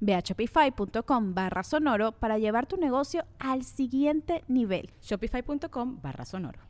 [0.00, 4.90] Ve a shopify.com barra sonoro para llevar tu negocio al siguiente nivel.
[5.02, 6.60] Shopify.com barra sonoro.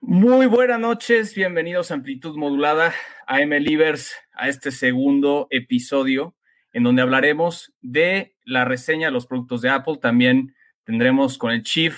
[0.00, 2.92] Muy buenas noches, bienvenidos a Amplitud Modulada,
[3.26, 6.34] a MLivers, a este segundo episodio
[6.74, 9.98] en donde hablaremos de la reseña de los productos de Apple.
[10.02, 10.54] También
[10.84, 11.96] tendremos con el Chief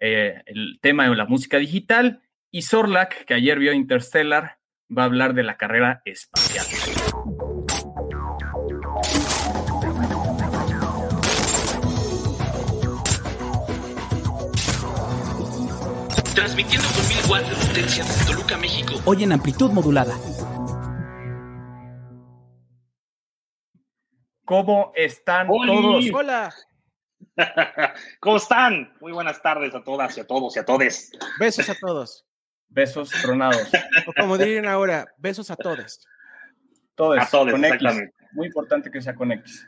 [0.00, 4.58] eh, el tema de la música digital y Sorlac, que ayer vio Interstellar,
[4.96, 6.64] va a hablar de la carrera espacial.
[16.52, 19.00] Transmitiendo con mil watts de potencia desde Toluca, México.
[19.06, 20.14] Hoy en amplitud modulada.
[24.44, 26.04] ¿Cómo están todos?
[26.12, 26.54] Hola.
[28.20, 28.92] ¿Cómo están?
[29.00, 31.12] Muy buenas tardes a todas y a todos y a todes.
[31.40, 32.26] Besos a todos.
[32.68, 33.70] Besos tronados.
[34.06, 36.06] O como dirían ahora, besos a todos.
[36.96, 37.18] Todos.
[37.18, 37.76] A todos, con X.
[37.76, 38.14] exactamente.
[38.32, 39.66] Muy importante que sea con X.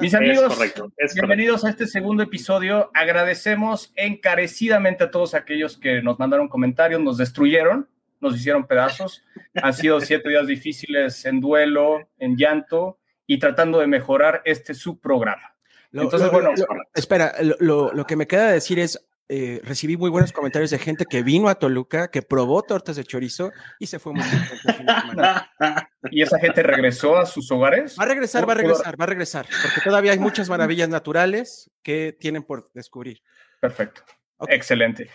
[0.00, 0.92] Mis amigos, es correcto.
[0.96, 2.90] Es bienvenidos a este segundo episodio.
[2.94, 7.88] Agradecemos encarecidamente a todos aquellos que nos mandaron comentarios, nos destruyeron,
[8.20, 9.22] nos hicieron pedazos.
[9.54, 15.54] Han sido siete días difíciles en duelo, en llanto y tratando de mejorar este subprograma.
[15.92, 19.60] Lo- Entonces, lo- bueno, lo- espera, lo, lo- lo que me queda decir es, eh,
[19.62, 23.52] recibí muy buenos comentarios de gente que vino a Toluca, que probó tortas de chorizo
[23.78, 24.22] y se fue muy.
[26.10, 27.96] ¿y esa gente regresó a sus hogares?
[27.98, 31.70] Va a regresar, va a regresar, va a regresar, porque todavía hay muchas maravillas naturales
[31.82, 33.22] que tienen por descubrir.
[33.60, 34.02] Perfecto.
[34.48, 35.10] Excelente.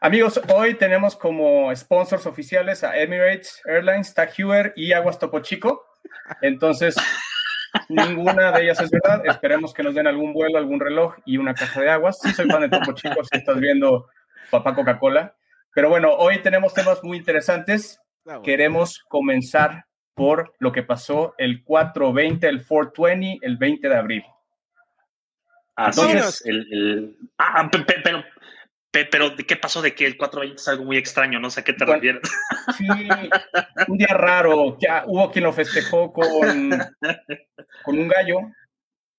[0.00, 5.84] Amigos, hoy tenemos como sponsors oficiales a Emirates Airlines, Tag Heuer y Aguas Topo Chico.
[6.40, 6.94] Entonces,
[7.88, 9.22] ninguna de ellas es verdad.
[9.26, 12.18] Esperemos que nos den algún vuelo, algún reloj y una caja de aguas.
[12.20, 14.08] Sí, soy fan de Topo Chico, si estás viendo
[14.50, 15.34] Papá Coca-Cola.
[15.74, 18.00] Pero bueno, hoy tenemos temas muy interesantes.
[18.42, 19.84] Queremos comenzar
[20.14, 24.24] por lo que pasó el 420, el 420, el 20 de abril.
[25.76, 26.44] Así es.
[26.44, 28.26] El, el- Ah, pe- pe- pero, pe-
[28.90, 31.38] pero, ¿de qué pasó de que el 420 es algo muy extraño?
[31.40, 31.94] No sé a qué te Bueno.
[32.00, 32.22] refieres.
[32.76, 32.86] Sí,
[33.88, 34.76] un día raro.
[34.80, 36.70] Ya hubo quien lo festejó con,
[37.84, 38.38] con un gallo.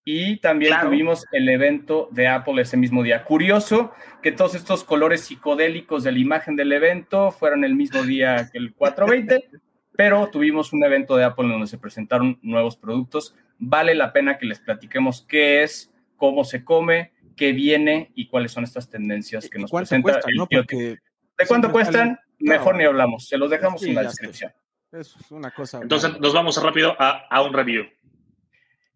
[0.06, 0.90] Y también Claro.
[0.90, 3.24] tuvimos el evento de Apple ese mismo día.
[3.24, 3.92] Curioso
[4.24, 8.58] que todos estos colores psicodélicos de la imagen del evento fueron el mismo día que
[8.58, 9.50] el 420,
[9.96, 13.36] pero tuvimos un evento de Apple donde se presentaron nuevos productos.
[13.60, 18.52] Vale la pena que les platiquemos qué es, cómo se come, qué viene y cuáles
[18.52, 20.46] son estas tendencias que ¿Y nos presenta cuesta, el no?
[20.48, 20.98] Porque
[21.38, 22.20] ¿De cuánto cuestan?
[22.38, 22.80] Mejor No.
[22.80, 23.28] ni hablamos.
[23.30, 24.52] Se los dejamos Sí, en la descripción.
[24.92, 25.80] es una cosa.
[25.82, 27.86] Entonces, nos vamos rápido a, a un review.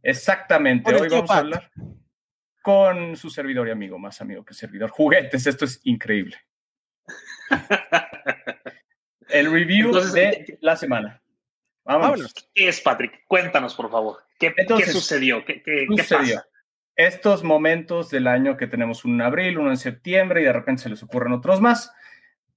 [0.01, 0.93] Exactamente.
[0.93, 1.71] Hoy vamos a hablar
[2.61, 4.89] con su servidor y amigo, más amigo que servidor.
[4.91, 6.35] Juguetes, esto es increíble.
[9.29, 11.21] El review Entonces, de la semana.
[11.85, 12.33] Vámonos.
[12.53, 13.23] ¿Qué es, Patrick?
[13.27, 14.17] Cuéntanos, por favor.
[14.39, 15.43] ¿Qué, Entonces, qué sucedió?
[15.45, 16.35] ¿Qué, qué, qué sucedió?
[16.37, 16.47] pasa?
[16.95, 20.83] Estos momentos del año que tenemos uno en abril, uno en septiembre y de repente
[20.83, 21.91] se les ocurren otros más.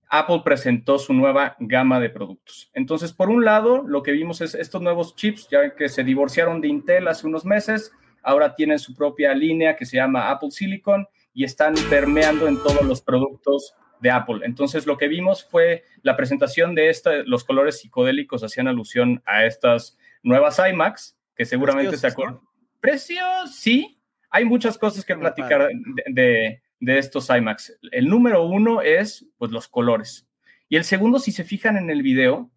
[0.08, 2.70] Apple presentó su nueva gama de productos.
[2.74, 6.60] Entonces, por un lado, lo que vimos es estos nuevos chips, ya que se divorciaron
[6.60, 7.92] de Intel hace unos meses,
[8.22, 12.82] ahora tienen su propia línea que se llama Apple Silicon y están permeando en todos
[12.82, 14.40] los productos de Apple.
[14.44, 19.44] Entonces, lo que vimos fue la presentación de esta, los colores psicodélicos hacían alusión a
[19.44, 22.40] estas nuevas iMacs, que seguramente se acuerdan.
[22.80, 23.95] Precios, sí.
[24.36, 27.78] Hay muchas cosas que platicar de, de- de estos iMacs.
[27.90, 30.26] El número uno es, pues, los colores.
[30.68, 32.50] Y el segundo, si se fijan en el video,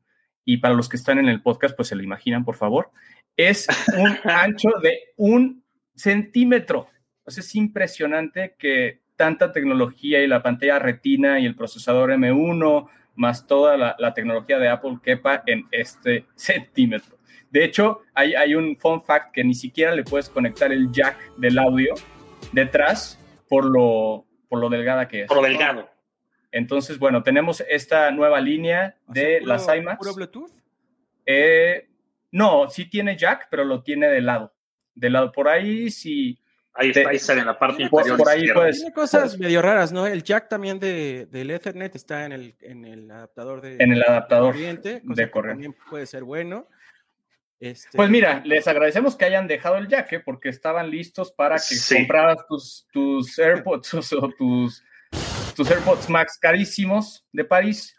[0.44, 2.92] y para los que están en el podcast, pues se lo imaginan, por favor,
[3.38, 5.64] es un ancho de un
[5.96, 6.88] centímetro.
[7.28, 13.46] Sea, es impresionante que tanta tecnología y la pantalla retina y el procesador M1, más
[13.48, 17.19] toda la, la tecnología de Apple quepa en este centímetro.
[17.51, 21.18] De hecho, hay, hay un fun fact que ni siquiera le puedes conectar el jack
[21.38, 21.96] del audio
[22.51, 25.28] detrás por lo, por lo delgada que es.
[25.28, 25.90] Por lo delgado.
[26.51, 29.98] Entonces, bueno, tenemos esta nueva línea de las iMacs.
[30.00, 30.51] ¿Puro Bluetooth?
[31.25, 31.88] Eh,
[32.31, 34.54] no, sí tiene jack, pero lo tiene de lado.
[34.95, 36.40] De lado por ahí, sí.
[36.74, 38.18] Ahí está, ahí sale en la parte Por, inferior.
[38.18, 38.78] por ahí puedes.
[38.78, 40.07] Tiene cosas medio raras, ¿no?
[40.07, 44.02] El jack también de, del Ethernet está en el, en el adaptador de, En el
[44.04, 45.63] adaptador corriente, cosa de corriente.
[45.63, 46.68] también puede ser bueno.
[47.60, 50.20] Este, Pues mira, les agradecemos que hayan dejado el jack, ¿eh?
[50.22, 51.96] porque estaban listos para que Sí.
[51.96, 54.84] compraras tus, tus AirPods o tus,
[55.56, 57.96] tus AirPods Max carísimos de París.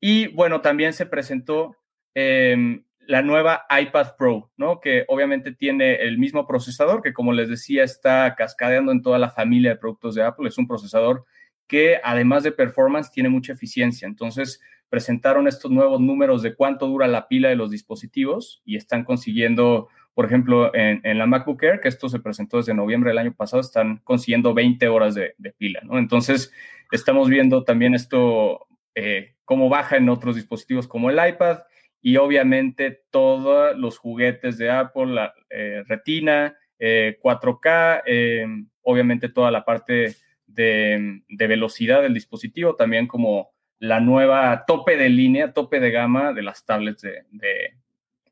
[0.00, 1.76] Y bueno, también se presentó
[2.14, 4.80] em, la nueva iPad Pro, ¿no?
[4.80, 9.30] Que obviamente tiene el mismo procesador que, como les decía, está cascadeando en toda la
[9.30, 10.48] familia de productos de Apple.
[10.48, 11.24] Es un procesador
[11.72, 14.06] que, además de performance, tiene mucha eficiencia.
[14.06, 14.60] Entonces,
[14.90, 19.88] presentaron estos nuevos números de cuánto dura la pila de los dispositivos y están consiguiendo,
[20.12, 23.62] por ejemplo, en, la MacBook Air, que esto se presentó desde noviembre del año pasado,
[23.62, 25.80] están consiguiendo 20 horas de, pila.
[25.92, 26.52] Entonces,
[26.90, 31.60] estamos viendo también esto, eh, cómo baja en otros dispositivos como el iPad
[32.02, 38.46] y obviamente todos los juguetes de Apple, la eh, Retina, eh, 4K, eh,
[38.82, 40.16] obviamente toda la parte
[40.54, 46.32] de, de velocidad del dispositivo, también como la nueva tope de línea, tope de gama
[46.32, 47.76] de las tablets de, de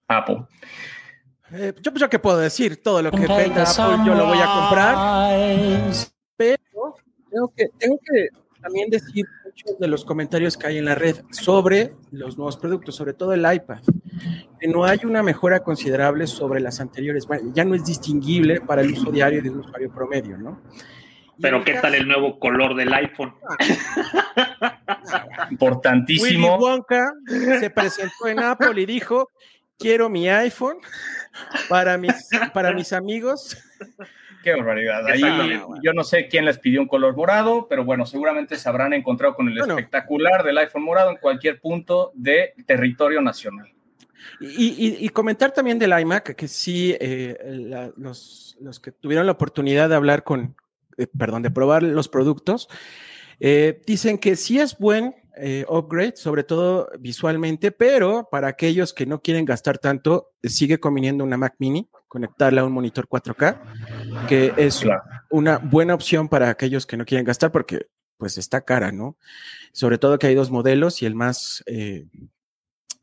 [0.06, 0.44] Apple.
[1.52, 4.38] eh, yo, pues, yo qué puedo decir, todo lo que venda Apple yo lo voy
[4.40, 5.92] a comprar,
[6.36, 6.94] pero
[7.30, 8.28] tengo que, tengo que
[8.60, 12.94] también decir muchos de los comentarios que hay en la red sobre los nuevos productos,
[12.94, 13.80] sobre todo el iPad,
[14.60, 17.26] que no hay una mejora considerable sobre las anteriores.
[17.26, 20.62] Bueno, ya no es distinguible para el uso diario de un usuario promedio, ¿no?
[21.40, 23.34] Pero ¿qué tal el nuevo color del iPhone?
[23.58, 23.78] Willy
[25.50, 26.56] Importantísimo.
[26.58, 27.12] Wonka
[27.58, 29.30] se presentó en Apple y dijo,
[29.78, 30.76] quiero mi iPhone
[31.68, 33.56] para mis, para mis amigos.
[34.42, 35.06] Qué barbaridad.
[35.06, 35.66] Ahí Exactamente.
[35.82, 39.34] yo no sé quién les pidió un color morado, pero bueno, seguramente se habrán encontrado
[39.34, 39.74] con el Bueno.
[39.76, 43.70] espectacular del iPhone morado en cualquier punto de territorio nacional.
[44.40, 44.46] Y,
[44.86, 49.32] y- y comentar también del iMac, que sí, eh, la- los, los que tuvieron la
[49.32, 50.54] oportunidad de hablar con,
[51.00, 52.68] eh, perdón, de probar los productos,
[53.40, 59.06] eh, dicen que sí es buen eh, upgrade, sobre todo visualmente, pero para aquellos que
[59.06, 63.58] no quieren gastar tanto, sigue conviniendo una Mac mini, conectarla a un monitor 4K,
[64.28, 65.00] que es Claro.
[65.30, 67.86] una buena opción para aquellos que no quieren gastar porque
[68.18, 69.16] pues está cara, ¿no?
[69.72, 72.06] Sobre todo que hay dos modelos y el más, eh,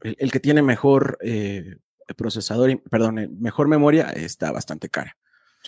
[0.02, 1.78] el, el que tiene mejor eh,
[2.16, 5.18] procesador, y- perdón, mejor memoria está bastante cara.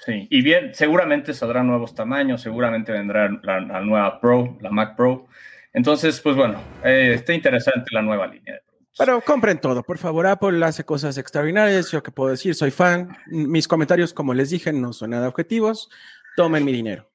[0.06, 4.96] Sí, y bien, seguramente saldrán nuevos tamaños, seguramente vendrá la, la nueva Pro, la Mac
[4.96, 5.28] Pro.
[5.74, 8.96] Entonces, pues bueno, eh, está interesante la nueva línea de productos.
[8.98, 10.26] Pero compren todo, por favor.
[10.28, 11.92] Apple hace cosas extraordinarias.
[11.92, 13.16] Yo que puedo decir, soy fan.
[13.28, 15.90] Mis comentarios, como les dije, no son nada objetivos.
[16.36, 17.10] Tomen mi dinero.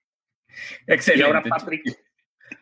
[0.87, 1.25] Y Excelente.
[1.26, 1.82] ahora, Patrick,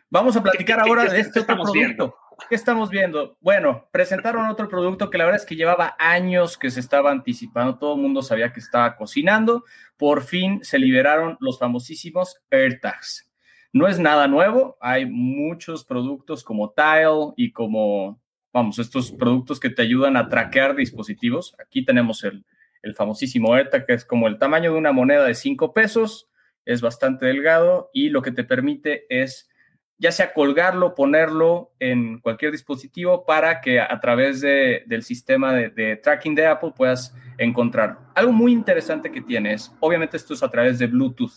[0.09, 1.73] Vamos a platicar ¿Qué- qué- ahora qué- de este otro producto.
[1.73, 2.15] viendo?
[2.49, 3.37] ¿Qué estamos viendo?
[3.41, 7.77] Bueno, presentaron otro producto que la verdad es que llevaba años que se estaba anticipando,
[7.77, 9.63] todo el mundo sabía que estaba cocinando.
[9.97, 13.31] Por fin se liberaron los famosísimos AirTags.
[13.71, 18.21] No es nada nuevo, hay muchos productos como Tile y como,
[18.51, 21.55] vamos, estos productos que te ayudan a traquear dispositivos.
[21.59, 22.45] Aquí tenemos el,
[22.83, 26.29] el famosísimo AirTag, que es como el tamaño de una moneda de 5 pesos,
[26.65, 29.49] es bastante delgado y lo que te permite es
[29.97, 35.69] ya sea colgarlo, ponerlo en cualquier dispositivo para que a través de- del sistema de,
[35.69, 37.99] de tracking de Apple puedas encontrar.
[38.15, 41.31] Algo muy interesante que tiene es, obviamente esto es a través de Bluetooth.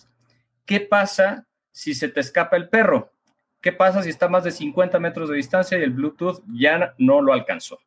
[0.65, 3.13] ¿Qué pasa si se te escapa el perro?
[3.61, 7.21] ¿Qué pasa si está más de 50 metros de distancia y el Bluetooth ya no
[7.21, 7.79] lo alcanzó?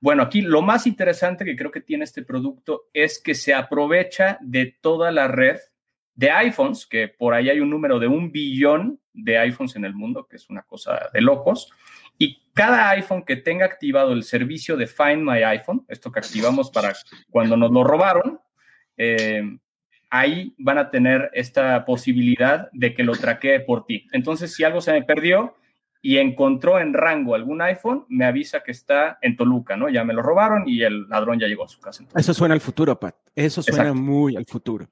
[0.00, 4.38] Bueno, aquí lo más interesante que creo que tiene este producto es que se aprovecha
[4.42, 5.58] de toda la red
[6.16, 9.94] de iPhones, que por ahí hay un número de un billón de iPhones en el
[9.94, 11.70] mundo, que es una cosa de locos,
[12.18, 16.70] y cada iPhone que tenga activado el servicio de Find My iPhone, esto que activamos
[16.70, 16.94] para
[17.30, 18.40] cuando nos lo robaron,
[18.96, 19.58] eh,
[20.08, 24.06] ahí van a tener esta posibilidad de que lo traquee por ti.
[24.12, 25.54] Entonces, si algo se me perdió
[26.00, 29.90] y encontró en rango algún iPhone, me avisa que está en Toluca, ¿no?
[29.90, 32.04] Ya me lo robaron y el ladrón ya llegó a su casa.
[32.14, 33.16] Eso suena al futuro, Pat.
[33.34, 34.02] Eso suena Exacto.
[34.02, 34.88] muy al futuro.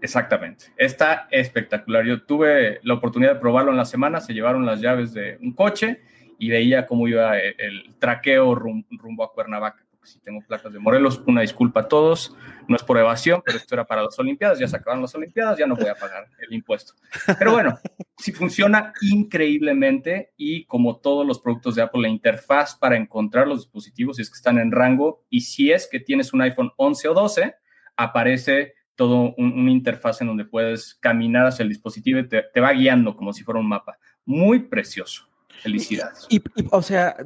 [0.00, 0.66] Exactamente.
[0.76, 2.04] Está espectacular.
[2.04, 4.20] Yo tuve la oportunidad de probarlo en la semana.
[4.20, 6.00] Se llevaron las llaves de un coche
[6.38, 9.84] y veía cómo iba el, el traqueo rum- rumbo a Cuernavaca.
[10.04, 12.34] Si tengo placas de Morelos, una disculpa a todos.
[12.66, 14.58] No es por evasión, pero esto era para las Olimpiadas.
[14.58, 16.94] Ya se acabaron las Olimpiadas, ya no voy a pagar el impuesto.
[17.38, 17.78] Pero bueno,
[18.16, 23.58] sí funciona increíblemente y como todos los productos de Apple, la interfaz para encontrar los
[23.64, 27.08] dispositivos, si es que están en rango y si es que tienes un iPhone 11
[27.08, 27.54] o 12,
[27.96, 32.60] aparece todo un- una interfaz en donde puedes caminar hacia el dispositivo y te, te
[32.60, 33.96] va guiando como si fuera un mapa.
[34.24, 35.28] Muy precioso.
[35.62, 36.26] Felicidades.
[36.28, 37.16] Y, y, o sea,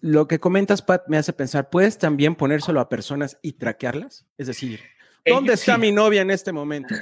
[0.00, 4.26] lo que comentas, Pat, me hace pensar, ¿puedes también ponérselo a personas y traquearlas?
[4.38, 4.80] Es decir,
[5.24, 5.80] ¿dónde Ellos- está sí.
[5.80, 6.94] mi novia en este momento?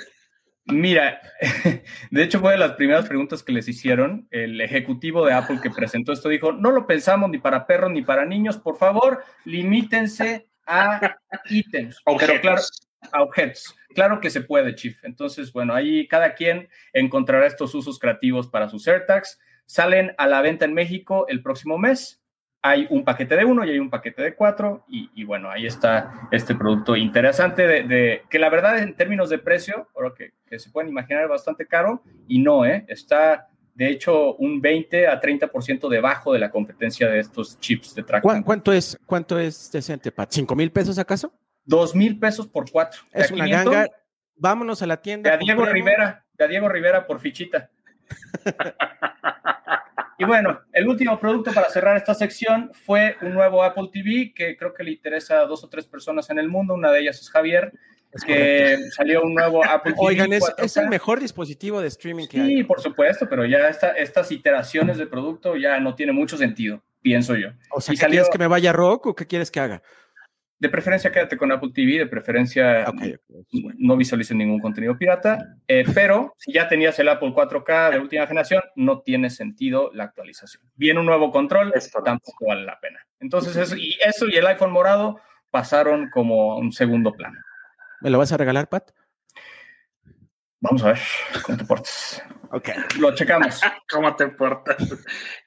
[0.67, 1.21] Mira,
[2.11, 4.29] de hecho fue de las primeras preguntas que les hicieron.
[4.31, 8.03] El ejecutivo de Apple que presentó esto dijo, no lo pensamos ni para perros ni
[8.03, 11.17] para niños, por favor, limítense a
[11.49, 12.03] ítems.
[12.19, 12.61] Pero claro,
[13.13, 13.75] Objetos.
[13.95, 15.03] Claro que se puede, Chief.
[15.05, 19.39] Entonces, bueno, ahí cada quien encontrará estos usos creativos para sus AirTags.
[19.67, 22.23] Salen a la venta en México el próximo mes.
[22.61, 24.85] Hay un paquete de uno y hay un paquete de cuatro.
[24.89, 29.89] Y, bueno, ahí está este producto interesante de, que la verdad en términos de precio,
[30.17, 32.85] que, que se pueden imaginar es bastante caro y no, ¿eh?
[32.89, 38.03] Está de hecho un 20 a 30% debajo de la competencia de estos chips de
[38.03, 38.43] ¿Cuá- tracking.
[38.43, 40.31] ¿Cuánto es, cuánto es decente, Pat?
[40.33, 41.33] ¿Cinco mil pesos acaso?
[41.69, 43.03] Dos mil pesos por cuatro.
[43.13, 43.89] Es una 500, ganga.
[44.37, 45.29] Vámonos a la tienda.
[45.31, 45.91] De a Diego compremos.
[45.91, 47.71] Rivera, de a Diego Rivera por fichita.
[50.19, 54.57] y bueno, el último producto para cerrar esta sección fue un nuevo Apple TV que
[54.57, 56.73] creo que le interesa a dos o tres personas en el mundo.
[56.75, 57.73] Una de ellas es Javier,
[58.13, 58.95] Es que correcto.
[58.97, 60.07] salió un nuevo Apple TV.
[60.07, 60.65] Oigan, es, 4K.
[60.65, 62.65] es el mejor dispositivo de streaming que Sí, hay.
[62.65, 67.37] por supuesto, pero ya esta- estas iteraciones de producto ya no tienen mucho sentido, pienso
[67.37, 67.49] yo.
[67.71, 69.83] O sea, y ¿qué salió- ¿quieres que me vaya rock o qué quieres que haga?
[70.59, 73.19] De preferencia quédate con Apple TV, de preferencia bueno.
[73.79, 78.27] no visualicen ningún contenido pirata, eh, pero si ya tenías el Apple 4K de última
[78.27, 80.63] generación, no tiene sentido la actualización.
[80.75, 81.73] Viene un nuevo control,
[82.05, 82.99] tampoco vale la pena.
[83.21, 87.39] Entonces, eso y, eso y el iPhone morado pasaron como un segundo plano.
[88.01, 88.91] ¿Me lo vas a regalar, Pat?
[90.61, 90.99] Vamos a ver
[91.43, 92.23] cómo te portas.
[92.51, 92.69] Ok.
[93.01, 93.61] Lo checamos.
[93.91, 94.77] ¿Cómo te portas?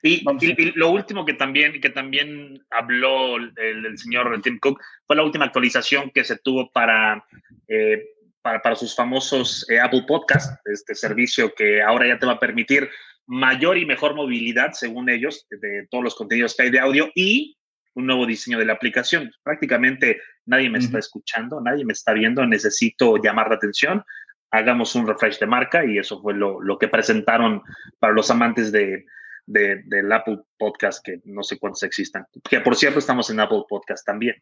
[0.04, 4.80] Y, y- y lo último que también, que también habló el, el señor Tim Cook
[5.08, 7.24] fue la última actualización que se tuvo para,
[7.68, 8.04] eh,
[8.42, 12.40] para, para sus famosos eh, Apple Podcast, este servicio que ahora ya te va a
[12.40, 12.90] permitir
[13.28, 17.58] mayor y mejor movilidad, según ellos, de, todos los contenidos que hay de audio y
[17.94, 19.32] un nuevo diseño de la aplicación.
[19.44, 21.00] Prácticamente nadie me está Ujú.
[21.00, 24.04] escuchando, nadie me está viendo, necesito llamar la atención.
[24.52, 27.62] Hagamos un refresh de marca y eso fue lo, lo que presentaron
[28.00, 29.06] para los amantes de,
[29.46, 32.26] de- del Apple Podcast, que no sé cuántos existan.
[32.50, 34.36] Que por cierto, estamos en Apple Podcast también.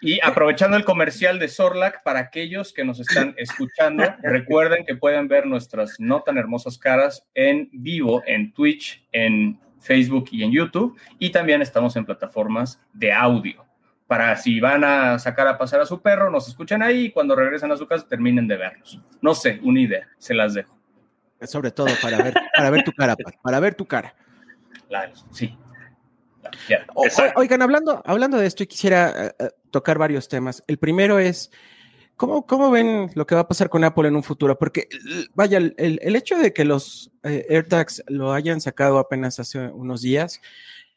[0.00, 5.28] Y aprovechando el comercial de Sorlac, para aquellos que nos están escuchando, recuerden que pueden
[5.28, 10.98] ver nuestras no tan hermosas caras en vivo, en Twitch, en Facebook y en YouTube.
[11.18, 13.64] Y también estamos en plataformas de audio.
[14.06, 17.34] Para si van a sacar a pasar a su perro, nos escuchen ahí y cuando
[17.34, 19.00] regresen a su casa terminen de vernos.
[19.22, 20.78] No sé, una idea, se las dejo.
[21.42, 24.14] Sobre todo para ver, para ver tu cara, para ver tu cara.
[24.88, 25.56] La- sí.
[26.94, 27.06] O-
[27.36, 30.62] oigan, hablando, hablando de esto, y quisiera eh, eh, tocar varios temas.
[30.66, 31.50] El primero es,
[32.16, 34.58] ¿cómo, ¿cómo ven lo que va a pasar con Apple en un futuro?
[34.58, 34.88] Porque,
[35.34, 39.58] vaya, el, el- el hecho de que los eh, AirTags lo hayan sacado apenas hace
[39.68, 40.40] unos días,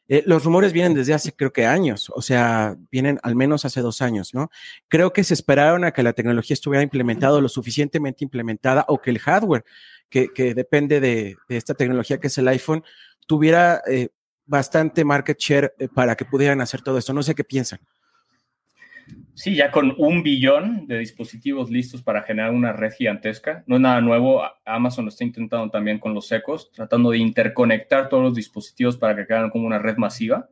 [0.08, 3.80] eh, los rumores vienen desde hace creo que años, o sea, vienen al menos hace
[3.82, 4.50] dos años, ¿no?
[4.88, 9.10] Creo que se esperaron a que la tecnología estuviera implementada lo suficientemente implementada o que
[9.10, 9.64] el hardware
[10.08, 12.82] que, que depende de, de esta tecnología que es el iPhone
[13.26, 14.08] tuviera eh,
[14.46, 17.12] bastante market share eh, para que pudieran hacer todo esto.
[17.12, 17.78] No sé qué piensan.
[19.34, 23.62] Sí, ya con un billón de dispositivos listos para generar una red gigantesca.
[23.68, 24.42] No es nada nuevo.
[24.64, 29.14] Amazon lo está intentando también con los ecos, tratando de interconectar todos los dispositivos para
[29.14, 30.48] que queden como una red masiva.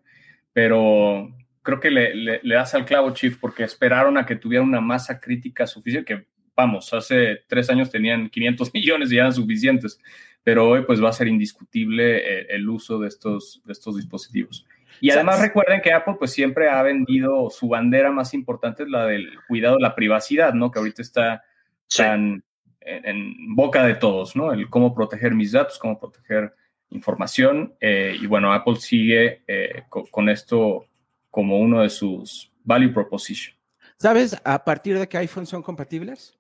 [0.52, 4.80] Pero creo que le, le- das al clavo, Chief, porque esperaron a que tuviera una
[4.80, 9.98] masa crítica suficiente, que vamos, hace tres años tenían 500 millones y eran suficientes.
[10.44, 13.60] Pero hoy pues va a ser indiscutible eh, el uso de estos
[13.96, 14.64] dispositivos.
[15.00, 15.48] Y además ¿Sabes?
[15.48, 19.78] recuerden que Apple pues siempre ha vendido su bandera más importante es la del cuidado
[19.78, 20.70] la privacidad, ¿no?
[20.70, 21.42] Que ahorita está
[21.88, 22.02] Sí.
[22.02, 22.42] tan
[22.80, 24.52] en, en boca de todos, ¿no?
[24.52, 26.54] El cómo proteger mis datos, cómo proteger
[26.90, 27.74] información.
[27.80, 30.86] eh, y bueno, Apple sigue eh, co- con esto
[31.30, 33.56] como uno de sus value proposition.
[33.98, 36.38] ¿Sabes a partir de qué iPhone son compatibles?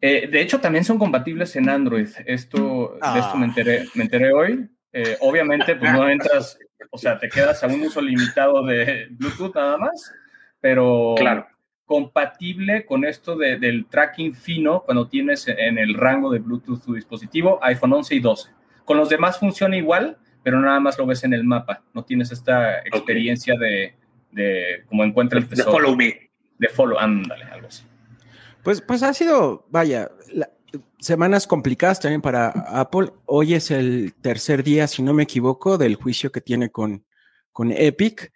[0.00, 2.08] Eh, de hecho, también son compatibles en Android.
[2.26, 3.48] Esto, De esto me Ah.
[3.48, 4.68] enteré, me enteré hoy.
[4.92, 6.58] Eh, obviamente, pues no entras,
[6.90, 10.12] o sea, te quedas a un uso limitado de Bluetooth nada más,
[10.60, 11.46] pero Claro.
[11.84, 16.94] compatible con esto de- del tracking fino cuando tienes en el rango de Bluetooth tu
[16.94, 18.50] dispositivo, iPhone 11 y 12.
[18.84, 21.82] Con los demás funciona igual, pero nada más lo ves en el mapa.
[21.94, 23.94] No tienes esta experiencia de,
[24.30, 25.72] de cómo encuentra el De tesoro.
[25.72, 26.30] follow me.
[26.58, 27.84] De follow, ándale, algo así.
[28.62, 30.50] Pues, pues ha sido, vaya, la-
[31.00, 33.12] semanas complicadas también para Apple.
[33.26, 37.04] Hoy es el tercer día, si no me equivoco, del juicio que tiene con,
[37.52, 38.32] con Epic,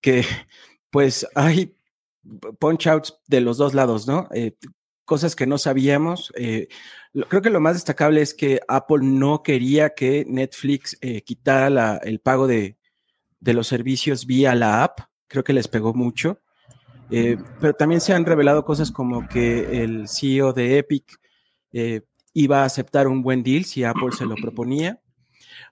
[0.00, 0.24] que
[0.90, 1.74] pues hay
[2.58, 4.28] punch outs de los dos lados, ¿no?
[4.32, 4.56] Eh,
[5.04, 6.32] cosas que no sabíamos.
[6.36, 6.68] Eh,
[7.28, 12.20] creo que lo más destacable es que Apple no quería que Netflix eh, quitara el
[12.20, 12.76] pago de,
[13.40, 15.00] los servicios vía la app.
[15.28, 16.40] Creo que les pegó mucho.
[17.10, 21.18] Pero también se han revelado cosas como que el CEO de Epic
[22.32, 25.00] iba a aceptar un buen deal si Apple se lo proponía.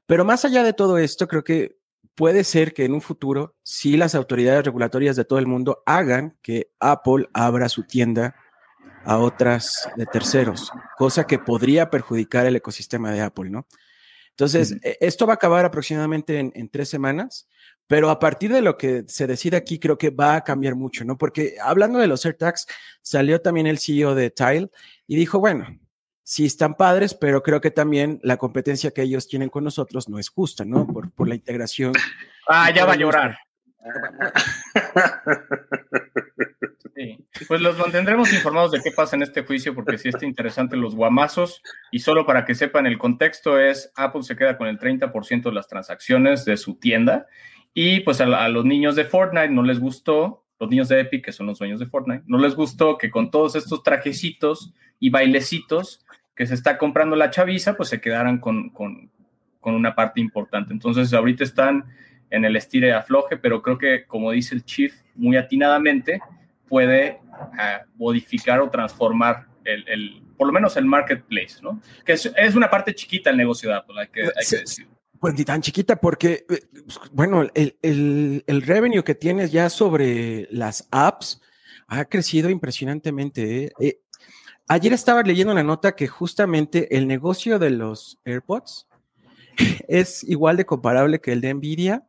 [0.07, 1.79] Pero más allá de todo esto, creo que
[2.15, 6.37] puede ser que en un futuro, si las autoridades regulatorias de todo el mundo hagan
[6.43, 8.35] que Apple abra su tienda
[9.05, 13.67] a otras de terceros, cosa que podría perjudicar el ecosistema de Apple, ¿no?
[14.31, 17.49] Entonces, e, esto va a acabar aproximadamente en, tres semanas,
[17.87, 21.05] pero a partir de lo que se decide aquí, creo que va a cambiar mucho,
[21.05, 21.17] ¿no?
[21.17, 22.67] Porque hablando de los AirTags,
[23.01, 24.71] salió también el CEO de Tile
[25.07, 25.67] y dijo, bueno,
[26.27, 30.19] sí están padres, pero creo que también la competencia que ellos tienen con nosotros no
[30.19, 30.85] es justa, ¿no?
[30.85, 31.93] Por, por la integración.
[32.49, 33.37] Ah, ya va a llorar.
[37.49, 40.95] Pues los mantendremos informados de qué pasa en este juicio porque sí está interesante los
[40.95, 45.43] guamazos y solo para que sepan el contexto es Apple se queda con el 30%
[45.43, 47.27] de las transacciones de su tienda
[47.75, 51.33] y pues a, los niños de Fortnite no les gustó, los niños de Epic que
[51.33, 56.07] son los dueños de Fortnite, no les gustó que con todos estos trajecitos y bailecitos
[56.37, 59.11] que se está comprando la chaviza pues se quedaran con, con,
[59.61, 60.73] con una parte importante.
[60.73, 61.87] Entonces ahorita están
[62.31, 66.21] en el estire afloje, pero creo que, como dice el chief muy atinadamente,
[66.69, 67.21] puede
[67.59, 71.81] ah, modificar o transformar el, por lo menos el marketplace, ¿no?
[72.05, 74.87] Que es, una parte chiquita el negocio de Apple, hay que, decir.
[75.19, 76.61] Pues ni tan chiquita porque, eh,
[77.13, 81.41] bueno, el, revenue que tienes ya sobre las apps
[81.89, 83.73] ha crecido impresionantemente.
[83.81, 84.01] ¿eh?
[84.69, 88.87] Ayer estaba leyendo una nota que justamente el negocio de los AirPods
[89.89, 92.07] es igual de comparable que el de Nvidia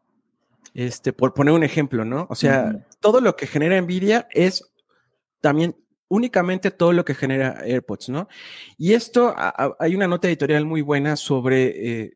[0.73, 2.27] este, por poner un ejemplo, ¿no?
[2.29, 4.63] O sea, todo lo que genera Nvidia es
[5.41, 5.75] también
[6.07, 8.27] únicamente todo lo que genera AirPods, ¿no?
[8.77, 9.33] Y esto,
[9.79, 12.13] hay una nota editorial muy buena sobre eh,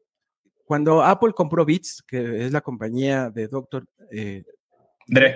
[0.63, 3.86] cuando Apple compró Beats, que es la compañía de Dr.
[4.12, 4.43] Eh,
[5.08, 5.36] Dre.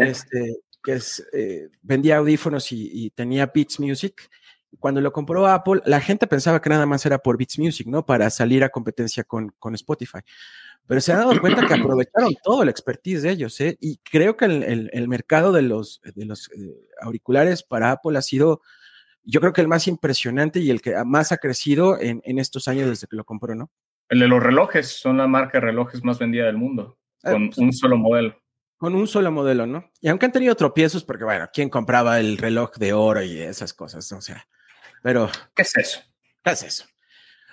[0.00, 4.28] Este, que es, eh, vendía audífonos y, tenía Beats Music.
[4.78, 8.04] Cuando lo compró Apple, la gente pensaba que nada más era por Beats Music, ¿no?
[8.04, 10.20] Para salir a competencia con, con Spotify
[10.88, 13.76] pero se han dado cuenta que aprovecharon todo el expertise de ellos, ¿eh?
[13.78, 18.62] Y creo que el, mercado de los, de los eh, auriculares para Apple ha sido,
[19.22, 22.88] yo creo que el más impresionante y el que más ha crecido en, estos años
[22.88, 23.70] desde que lo compró, ¿no?
[24.08, 27.48] El de los relojes, son la marca de relojes más vendida del mundo, ah, con
[27.48, 28.40] pues, un solo modelo.
[28.78, 29.90] Con un solo modelo, ¿no?
[30.00, 33.74] Y aunque han tenido tropiezos, porque bueno, ¿quién compraba el reloj de oro y esas
[33.74, 34.10] cosas?
[34.12, 34.46] O sea,
[35.02, 35.28] pero...
[35.54, 36.00] ¿Qué es eso?
[36.42, 36.84] ¿Qué es eso?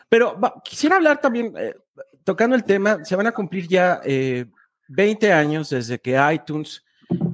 [0.08, 1.76] Pero quisiera hablar también, eh,
[2.24, 6.86] tocando el tema, se van a cumplir ya 20 eh, años desde que iTunes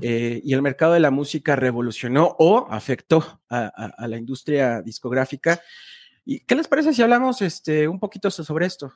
[0.01, 5.61] eh, y el mercado de la música revolucionó o afectó a, la industria discográfica.
[6.25, 8.93] ¿Y qué les parece si hablamos este, un poquito sobre esto?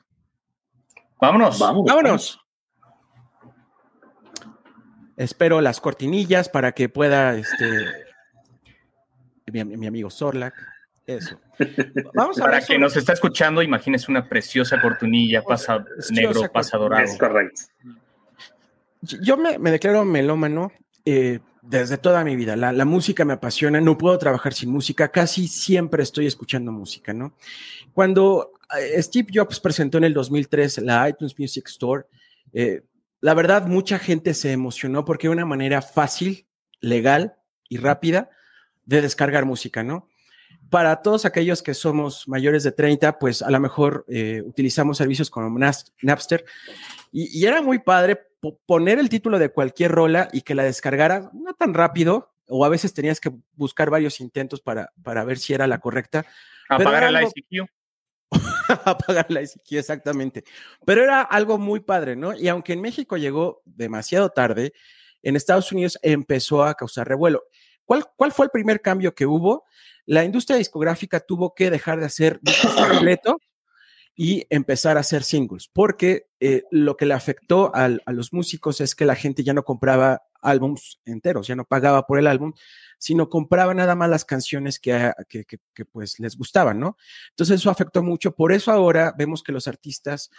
[1.20, 1.58] Vámonos.
[1.58, 2.45] Vámonos.
[5.16, 7.66] Espero las cortinillas para que pueda este,
[9.52, 10.54] mi, mi amigo Sorlac.
[11.06, 11.38] Eso.
[12.14, 17.04] Vamos a Para quien nos está escuchando, imagínese una preciosa cortunilla, pasa negro, pasa dorado.
[17.04, 17.62] Es correcto.
[19.00, 20.72] Yo me, declaro melómano
[21.04, 22.56] eh, desde toda mi vida.
[22.56, 27.34] La, música me apasiona, no puedo trabajar sin música, casi siempre estoy escuchando música, ¿no?
[27.92, 32.04] Cuando eh, Steve Jobs presentó en el 2003 la iTunes Music Store,
[32.52, 32.82] eh,
[33.20, 36.46] la verdad mucha gente se emocionó porque era una manera fácil,
[36.80, 37.36] legal
[37.68, 38.30] y rápida
[38.84, 40.08] de descargar música, ¿no?
[40.70, 45.30] para todos aquellos que somos mayores de 30, pues a lo mejor eh, utilizamos servicios
[45.30, 45.58] como
[46.02, 46.44] Napster
[47.12, 48.20] y, era muy padre
[48.66, 52.68] poner el título de cualquier rola y que la descargara no tan rápido o a
[52.68, 56.26] veces tenías que buscar varios intentos para, para ver si era la correcta.
[56.68, 57.68] Apagar el ICQ.
[58.84, 60.44] Apagar la exactamente.
[60.84, 62.34] Pero era algo muy padre, ¿no?
[62.34, 64.72] Y aunque en México llegó demasiado tarde,
[65.22, 67.44] en Estados Unidos empezó a causar revuelo.
[67.84, 69.64] ¿Cuál, cuál fue el primer cambio que hubo?
[70.06, 73.40] la industria discográfica tuvo que dejar de hacer discos completo
[74.14, 78.94] y empezar a hacer singles, porque eh, lo que le afectó a los músicos es
[78.94, 82.52] que la gente ya no compraba álbums enteros, ya no pagaba por el álbum,
[82.98, 86.96] sino compraba nada más las canciones que, que, pues les gustaban, ¿no?
[87.30, 90.30] Entonces eso afectó mucho, por eso ahora vemos que los artistas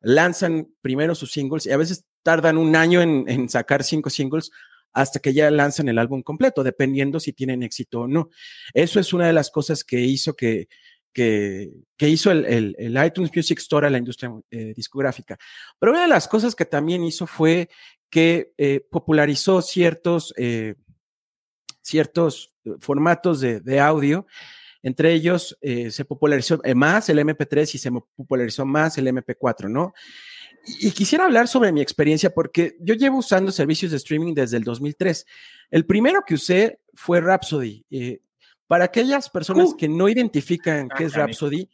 [0.00, 4.50] lanzan primero sus singles y a veces tardan un año en, sacar cinco singles
[4.92, 8.28] hasta que ya lanzan el álbum completo, dependiendo si tienen éxito o no.
[8.74, 10.68] Eso es una de las cosas que hizo que,
[11.12, 11.70] que,
[12.00, 15.38] hizo el, iTunes Music Store a la industria eh, discográfica.
[15.78, 17.70] Pero una de las cosas que también hizo fue
[18.12, 20.74] que eh, popularizó ciertos, eh,
[21.80, 24.26] ciertos formatos de, de audio.
[24.82, 29.94] Entre ellos se popularizó más el MP3 y se popularizó más el MP4, ¿no?
[30.80, 34.64] Y, quisiera hablar sobre mi experiencia porque yo llevo usando servicios de streaming desde el
[34.64, 35.24] 2003.
[35.70, 37.86] El primero que usé fue Rhapsody.
[38.66, 39.76] para aquellas personas uh.
[39.76, 41.70] que no identifican qué es Rhapsody,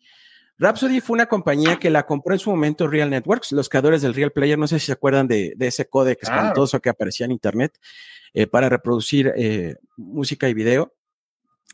[0.58, 4.14] Rhapsody fue una compañía que la compró en su momento Real Networks, los creadores del
[4.14, 7.78] Real Player, no sé si se acuerdan de, ese códec espantoso que aparecía en Internet
[8.34, 10.94] eh, para reproducir eh, música y video.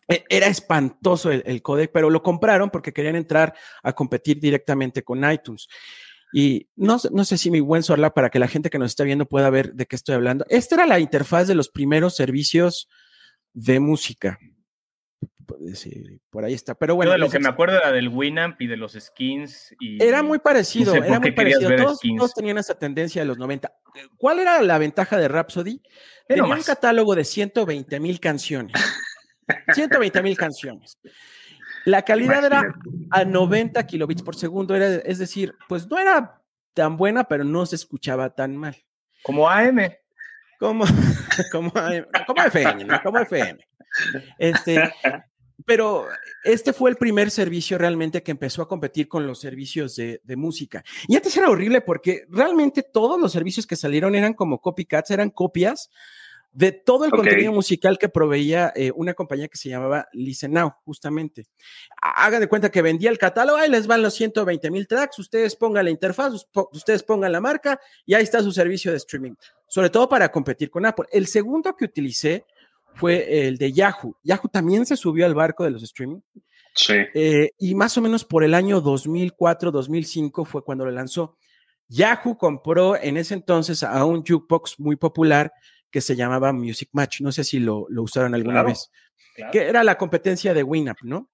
[0.07, 5.03] E, era espantoso el, el códec, pero lo compraron porque querían entrar a competir directamente
[5.03, 5.66] con iTunes.
[6.35, 9.05] Y no, no sé si mi buen Sorla, para que la gente que nos está
[9.05, 10.44] viendo pueda ver de qué estoy hablando.
[10.51, 12.90] Esta era la interfaz de los primeros servicios
[13.55, 14.38] de música
[16.31, 16.75] por ahí está.
[16.75, 17.17] Pero bueno.
[17.17, 19.75] lo que me acuerdo era del Winamp y de los skins.
[19.81, 21.75] Y era muy parecido, era muy parecido.
[21.77, 23.73] Todos, tenían esa tendencia de los 90.
[24.17, 25.81] ¿Cuál era la ventaja de Rhapsody?
[26.27, 28.75] Tenía un catálogo de 120 mil canciones.
[29.75, 30.99] 120 mil canciones.
[31.85, 32.75] La calidad era
[33.11, 37.67] a 90 kilobits por segundo, era, es decir, pues no era tan buena, pero no
[37.67, 38.77] se escuchaba tan mal.
[39.23, 39.93] Como AM.
[40.59, 40.85] Como,
[41.53, 41.73] como,
[42.27, 43.03] como FM, ¿no?
[43.03, 43.59] Como FM.
[44.39, 44.93] Este,
[45.64, 46.07] pero
[46.44, 50.85] este fue el primer servicio realmente que empezó a competir con los servicios de, música.
[51.09, 55.31] Y antes era horrible porque realmente todos los servicios que salieron eran como copycats, eran
[55.31, 55.90] copias
[56.53, 60.74] de todo el contenido musical que proveía eh, una compañía que se llamaba Listen Now,
[60.85, 61.46] justamente.
[62.00, 65.57] Hagan de cuenta que vendía el catálogo, ahí les van los 120 mil tracks, ustedes
[65.57, 66.33] pongan la interfaz,
[66.72, 69.35] ustedes pongan la marca y ahí está su servicio de streaming,
[69.66, 71.07] sobre todo para competir con Apple.
[71.11, 72.44] El segundo que utilicé
[72.95, 74.17] fue el de Yahoo.
[74.23, 76.21] Yahoo también se subió al barco de los streaming.
[76.75, 76.95] Sí.
[77.15, 81.37] Eh, y más o menos por el año 2004, 2005 fue cuando lo lanzó.
[81.89, 85.53] Yahoo compró en ese entonces a un jukebox muy popular
[85.91, 87.21] que se llamaba Music Match.
[87.21, 88.91] No sé si lo, usaron alguna vez.
[89.53, 91.31] Que era la competencia de Winamp, ¿no?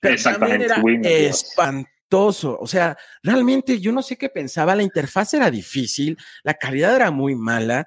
[0.00, 0.66] Pero Exactamente.
[0.66, 2.58] era espantoso.
[2.60, 4.74] O sea, realmente yo no sé qué pensaba.
[4.74, 7.86] La interfaz era difícil, la calidad era muy mala.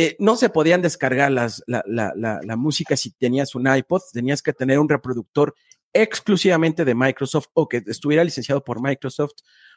[0.00, 4.78] Eh, no se podían descargar las, la, música si tenías un iPod, tenías que tener
[4.78, 5.56] un reproductor
[5.92, 9.32] exclusivamente de Microsoft o que estuviera licenciado por Microsoft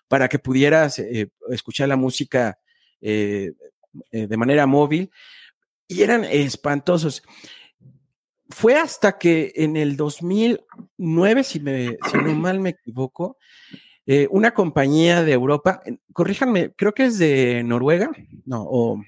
[0.08, 2.60] para que pudieras eh, escuchar la música
[3.02, 3.54] eh,
[4.12, 5.10] de manera móvil.
[5.88, 7.24] Y eran espantosos.
[8.48, 13.38] Fue hasta que en el 2009, si, me, si no mal me equivoco,
[14.30, 15.82] una compañía de Europa,
[16.14, 18.12] corríjanme, creo que es de Noruega,
[18.46, 19.02] no, o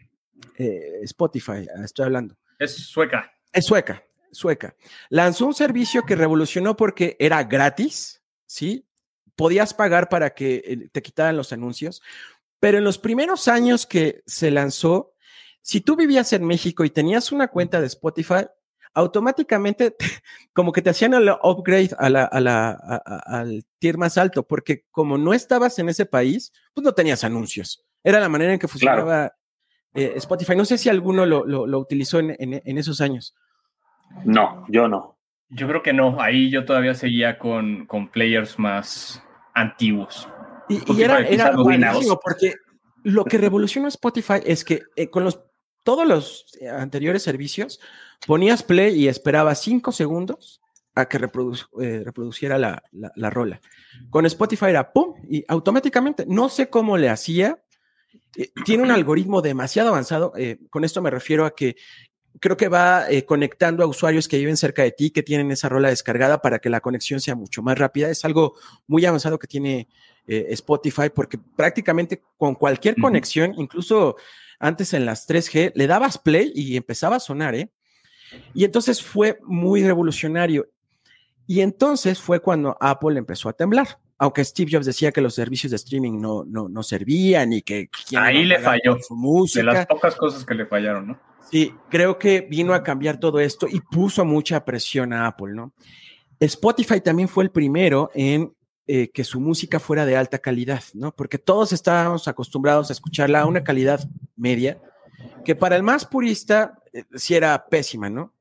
[0.58, 2.36] eh, Spotify, ah, estoy hablando.
[2.60, 3.32] Es sueca.
[3.52, 4.76] Es sueca, sueca.
[5.10, 8.88] Lanzó un servicio que revolucionó porque era gratis, ¿sí?
[9.36, 12.02] Podías pagar para que eh, te quitaran los anuncios,
[12.60, 15.16] pero en los primeros años que se lanzó,
[15.62, 18.46] si tú vivías en México y tenías una cuenta de Spotify,
[18.94, 19.96] automáticamente
[20.54, 25.34] como que te hacían el upgrade a la, al tier más alto, porque como no
[25.34, 27.84] estabas en ese país, pues no tenías anuncios.
[28.04, 29.36] Era la manera en que funcionaba
[29.94, 30.56] eh, Spotify.
[30.56, 33.36] No sé si alguno lo, utilizó en, esos años.
[34.26, 35.18] No, yo no.
[35.50, 36.20] Yo creo que no.
[36.22, 40.28] Ahí yo todavía seguía con, con players más antiguos.
[40.70, 42.54] Y, era, era buenísimo porque
[43.04, 45.42] lo que revolucionó Spotify es que eh, con los,
[45.84, 47.80] todos los anteriores servicios
[48.26, 50.62] ponías play y esperabas cinco segundos
[50.96, 53.60] a que eh, reproduciera la, la, rola.
[54.10, 57.63] Con Spotify era pum y automáticamente, no sé cómo le hacía,
[58.36, 60.34] eh, tiene un algoritmo demasiado avanzado.
[60.38, 61.76] Eh, con esto me refiero a que
[62.40, 65.70] creo que va eh, conectando a usuarios que viven cerca de ti, que tienen esa
[65.70, 68.10] rola descargada para que la conexión sea mucho más rápida.
[68.10, 68.56] Es algo
[68.88, 69.88] muy avanzado que tiene
[70.26, 74.16] Spotify porque prácticamente con cualquier conexión, incluso
[74.58, 77.70] antes en las 3G, le dabas play y empezaba a sonar, ¿eh?
[78.54, 80.70] Y entonces fue muy revolucionario.
[81.46, 85.72] Y entonces fue cuando Apple empezó a temblar aunque Steve Jobs decía que los servicios
[85.72, 87.90] de streaming no, no, no servían y que...
[88.18, 88.98] Ahí le falló.
[89.02, 89.60] Su música.
[89.60, 91.20] De las pocas cosas que le fallaron, ¿no?
[91.52, 95.74] Sí, creo que vino a cambiar todo esto y puso mucha presión a Apple, ¿no?
[96.40, 98.54] Spotify también fue el primero en
[98.86, 101.16] eh, que su música fuera de alta calidad, ¿no?
[101.16, 104.02] Porque todos estábamos acostumbrados a escucharla a una calidad
[104.36, 104.82] media,
[105.46, 108.34] que para el más purista eh, sí era pésima, ¿no?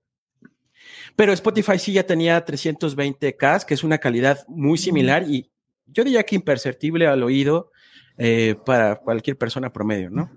[1.14, 5.51] Pero Spotify sí ya tenía 320K, que es una calidad muy similar y
[5.92, 7.70] yo diría que imperceptible al oído
[8.18, 10.30] eh, para cualquier persona promedio, ¿no?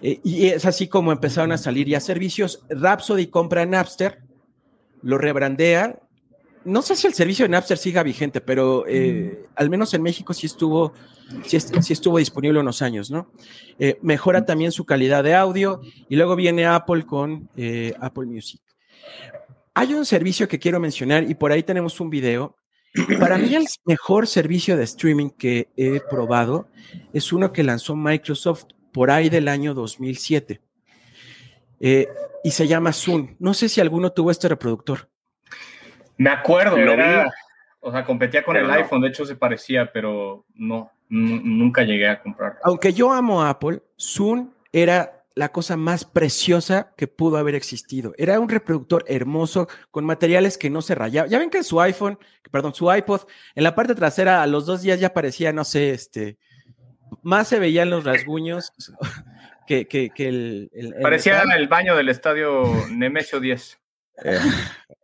[0.00, 2.64] Eh, y es así como empezaron a salir ya servicios.
[2.68, 4.20] Rhapsody compra Napster,
[5.02, 5.98] lo rebrandea.
[6.64, 10.32] No sé si el servicio de Napster siga vigente, pero eh, al menos en México
[10.32, 10.92] sí estuvo,
[11.44, 13.32] sí, estuvo disponible unos años, ¿no?
[14.00, 17.48] mejora también su calidad de audio y luego viene Apple con
[18.00, 18.60] Apple Music.
[19.74, 22.56] hay un servicio que quiero mencionar y por ahí tenemos un video.
[23.18, 26.68] Para mí el mejor servicio de streaming que he probado
[27.12, 30.60] es uno que lanzó Microsoft por ahí del año 2007.
[31.80, 32.08] Eh,
[32.44, 33.34] y se llama Zoom.
[33.38, 35.08] No sé si alguno tuvo este reproductor.
[36.18, 37.30] Me acuerdo, Lo era- vi.
[37.80, 38.76] o sea, competía con Pero el no.
[38.78, 42.58] iPhone, de hecho se parecía, pero no, nu- nunca llegué a comprar.
[42.62, 48.12] Aunque yo amo a Apple, Zoom era la cosa más preciosa que pudo haber existido.
[48.18, 51.30] Era un reproductor hermoso con materiales que no se rayaban.
[51.30, 52.18] Ya ven que su iPhone,
[52.50, 53.22] perdón, su iPod,
[53.54, 56.38] en la parte trasera a los dos días ya parecía, no sé, este,
[57.22, 58.72] más se veían los rasguños
[59.66, 63.78] que, que, que el, el- el Parecía el baño del estadio Nemesio 10.
[64.24, 64.38] Eh,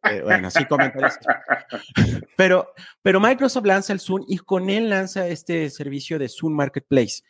[0.04, 1.14] eh, bueno, sí, comentarios.
[2.36, 7.22] Pero, pero Microsoft lanza el Zoom y con él lanza este servicio de Zoom Marketplace.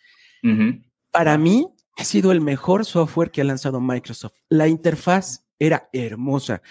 [1.10, 1.66] Para mí
[1.98, 4.34] ha sido el mejor software que ha lanzado Microsoft.
[4.48, 6.62] La interfaz era hermosa.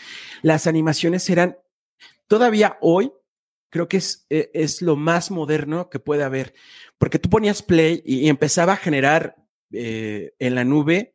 [0.41, 1.57] Las animaciones eran,
[2.27, 3.11] todavía hoy,
[3.69, 6.53] creo que es, eh, es lo más moderno que puede haber,
[6.97, 9.35] porque tú ponías play y, empezaba a generar
[9.73, 11.13] eh, en la nube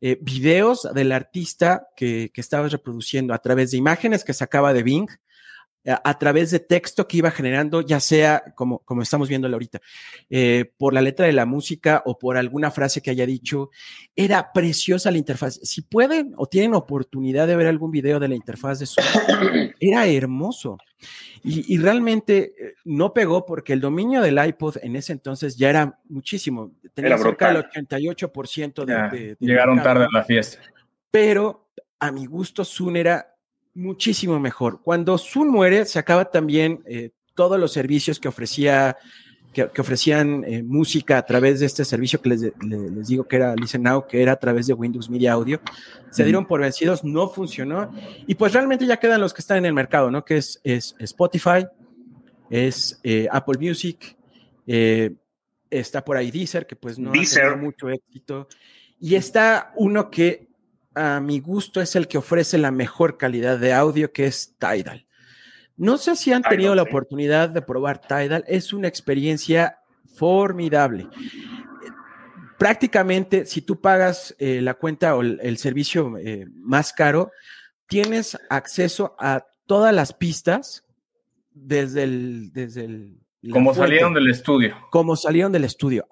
[0.00, 4.82] eh, videos del artista que, que estabas reproduciendo a través de imágenes que sacaba de
[4.82, 5.08] Bing,
[5.84, 9.80] a, través de texto que iba generando, ya sea como, como estamos viendo ahorita,
[10.30, 13.70] eh, por la letra de la música o por alguna frase que haya dicho.
[14.14, 15.58] Era preciosa la interfaz.
[15.62, 19.06] Si pueden o tienen oportunidad de ver algún video de la interfaz de Zoom,
[19.80, 20.78] era hermoso.
[21.42, 25.68] Y, y realmente eh, no pegó porque el dominio del iPod en ese entonces ya
[25.70, 26.70] era muchísimo.
[26.94, 27.88] Tenía Era cerca del brutal.
[27.88, 30.60] 88% de, Ya, de- del llegaron mercado tarde a la fiesta.
[31.10, 31.68] pero
[31.98, 33.31] a mi gusto Zoom era
[33.74, 34.80] muchísimo mejor.
[34.82, 38.96] Cuando Zoom muere, se acaba también eh, todos los servicios que ofrecía
[39.52, 43.24] que, que ofrecían eh, música a través de este servicio que les, le- les digo
[43.24, 45.60] que era Listen Now, que era a través de Windows Media Audio.
[46.10, 47.92] Se dieron por vencidos, no funcionó.
[48.26, 50.24] Y pues realmente ya quedan los que están en el mercado, ¿no?
[50.24, 51.66] Que es, es Spotify,
[52.48, 54.16] es eh, Apple Music,
[55.68, 57.42] está por ahí Deezer, que pues no ha Deezer.
[57.42, 58.48] tenido mucho éxito.
[59.00, 60.48] Y está uno que
[60.94, 65.06] a mi gusto es el que ofrece la mejor calidad de audio, que es Tidal.
[65.76, 69.78] No sé si han tenido la oportunidad de probar Tidal, es una experiencia
[70.14, 71.08] formidable.
[72.58, 77.32] Prácticamente, si tú pagas eh, la cuenta o el, el servicio eh, más caro,
[77.86, 80.84] tienes acceso a todas las pistas
[81.52, 82.52] desde el...
[82.52, 83.18] Desde el
[83.50, 84.76] Como fuente salieron del estudio.
[84.90, 86.06] como salieron del estudio.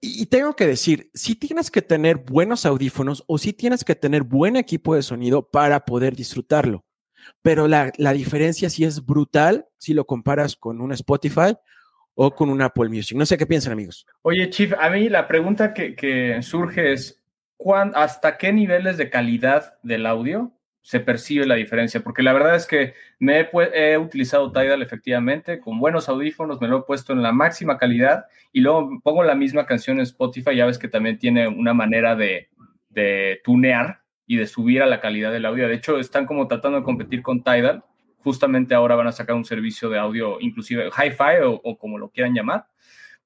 [0.00, 4.22] Y, tengo que decir, si tienes que tener buenos audífonos o si tienes que tener
[4.22, 6.84] buen equipo de sonido para poder disfrutarlo.
[7.42, 11.56] Pero la, la diferencia sí es brutal si lo comparas con un Spotify
[12.14, 13.16] o con un Apple Music.
[13.16, 14.06] No sé qué piensan, amigos.
[14.22, 17.20] Oye, Chief, a mí la pregunta que, que surge es,
[17.56, 20.52] ¿cuán- ¿hasta qué niveles de calidad del audio
[20.88, 22.00] se percibe la diferencia?
[22.00, 26.78] Porque la verdad es que me he, utilizado Tidal efectivamente, con buenos audífonos, me lo
[26.78, 28.24] he puesto en la máxima calidad
[28.54, 32.16] y luego pongo la misma canción en Spotify, ya ves que también tiene una manera
[32.16, 32.48] de,
[32.88, 35.68] de tunear y de subir a la calidad del audio.
[35.68, 37.84] De hecho, están como tratando de competir con Tidal.
[38.20, 42.08] Justamente ahora van a sacar un servicio de audio, inclusive hi-fi o, o como lo
[42.08, 42.64] quieran llamar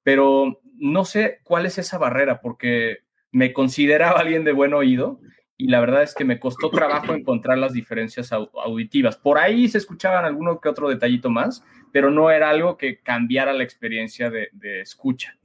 [0.03, 2.99] pero no sé cuál es esa barrera, porque
[3.31, 5.19] me consideraba alguien de buen oído
[5.63, 9.15] y la verdad es que me costó trabajo encontrar las diferencias au- auditivas.
[9.17, 13.53] Por ahí se escuchaban alguno que otro detallito más, pero no era algo que cambiara
[13.53, 15.37] la experiencia de, de escucha.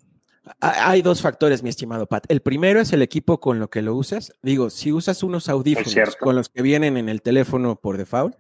[0.61, 2.25] Ha- Hay dos factores, mi estimado Pat.
[2.29, 4.33] El primero es el equipo con lo que lo usas.
[4.43, 8.35] Digo, si usas unos audífonos con los que vienen en el teléfono por default,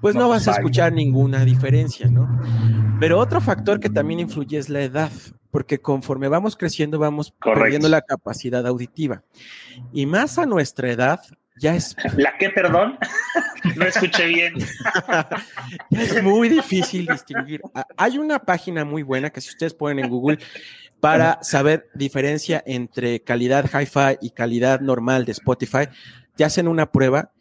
[0.00, 2.28] pues no, No, vas a escuchar ninguna diferencia, ¿no?
[3.00, 5.10] Pero otro factor que también influye es la edad,
[5.50, 7.62] porque conforme vamos creciendo vamos Correcto.
[7.62, 9.22] perdiendo la capacidad auditiva.
[9.92, 11.20] Y más a nuestra edad,
[11.56, 12.98] ya es, ¿La qué, perdón?
[13.76, 14.54] No escuché bien.
[15.90, 17.60] ya es muy difícil distinguir.
[17.74, 20.38] Ah, Hay una página muy buena que si ustedes ponen en Google
[21.00, 25.88] para saber diferencia entre calidad hi-fi y calidad normal de Spotify,
[26.36, 27.32] te hacen una prueba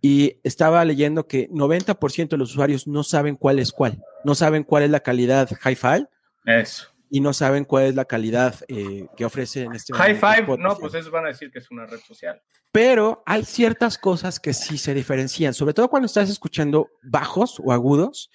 [0.00, 4.00] y estaba leyendo que 90% de los usuarios no saben cuál es cuál.
[4.24, 6.06] No saben cuál es la calidad hi-fi
[6.44, 6.88] Eso.
[7.10, 10.40] Y no saben cuál es la calidad eh, que ofrece en este High momento five,
[10.40, 10.62] Spotify.
[10.62, 12.40] no, pues esos van a decir que es una red social.
[12.72, 17.72] Pero hay ciertas cosas que sí se diferencian, sobre todo cuando estás escuchando bajos o
[17.72, 18.30] agudos,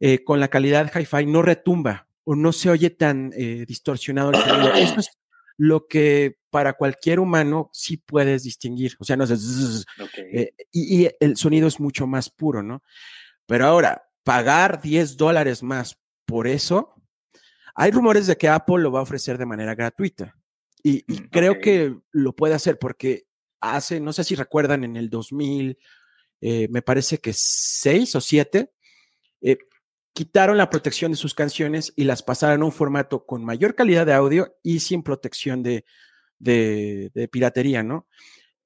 [0.00, 4.36] eh, con la calidad hi-fi no retumba o no se oye tan eh, distorsionado el
[4.36, 4.72] sonido.
[4.74, 5.10] Eso es
[5.56, 8.94] lo que para cualquier humano sí puedes distinguir.
[9.00, 10.10] O sea, no es zzzz, Ok.
[10.18, 12.82] eh, y, y el sonido es mucho más puro, ¿no?
[13.46, 16.94] Pero ahora, pagar 10 dólares más por eso,
[17.74, 20.34] hay rumores de que Apple lo va a ofrecer de manera gratuita.
[20.82, 23.26] Y, y Mm, creo que lo puede hacer porque
[23.60, 25.78] hace, no sé si recuerdan, en el 2000,
[26.40, 28.70] eh, me parece que seis o siete,
[29.40, 29.58] eh,
[30.12, 34.06] quitaron la protección de sus canciones y las pasaron a un formato con mayor calidad
[34.06, 35.84] de audio y sin protección de,
[36.38, 38.06] de, piratería, ¿no?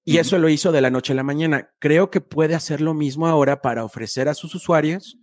[0.04, 1.70] Y eso lo hizo de la noche a la mañana.
[1.78, 5.18] Creo que puede hacer lo mismo ahora para ofrecer a sus usuarios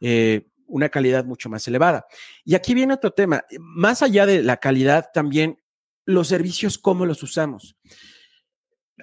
[0.00, 2.06] eh, una calidad mucho más elevada.
[2.44, 3.44] Y aquí viene otro tema.
[3.58, 5.58] Más allá de la calidad, también
[6.04, 7.76] los servicios, cómo los usamos.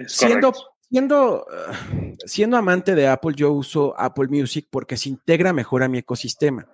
[0.08, 0.54] siendo,
[0.90, 1.46] siendo,
[2.26, 6.68] siendo amante de Apple, yo uso Apple Music porque se integra mejor a mi ecosistema.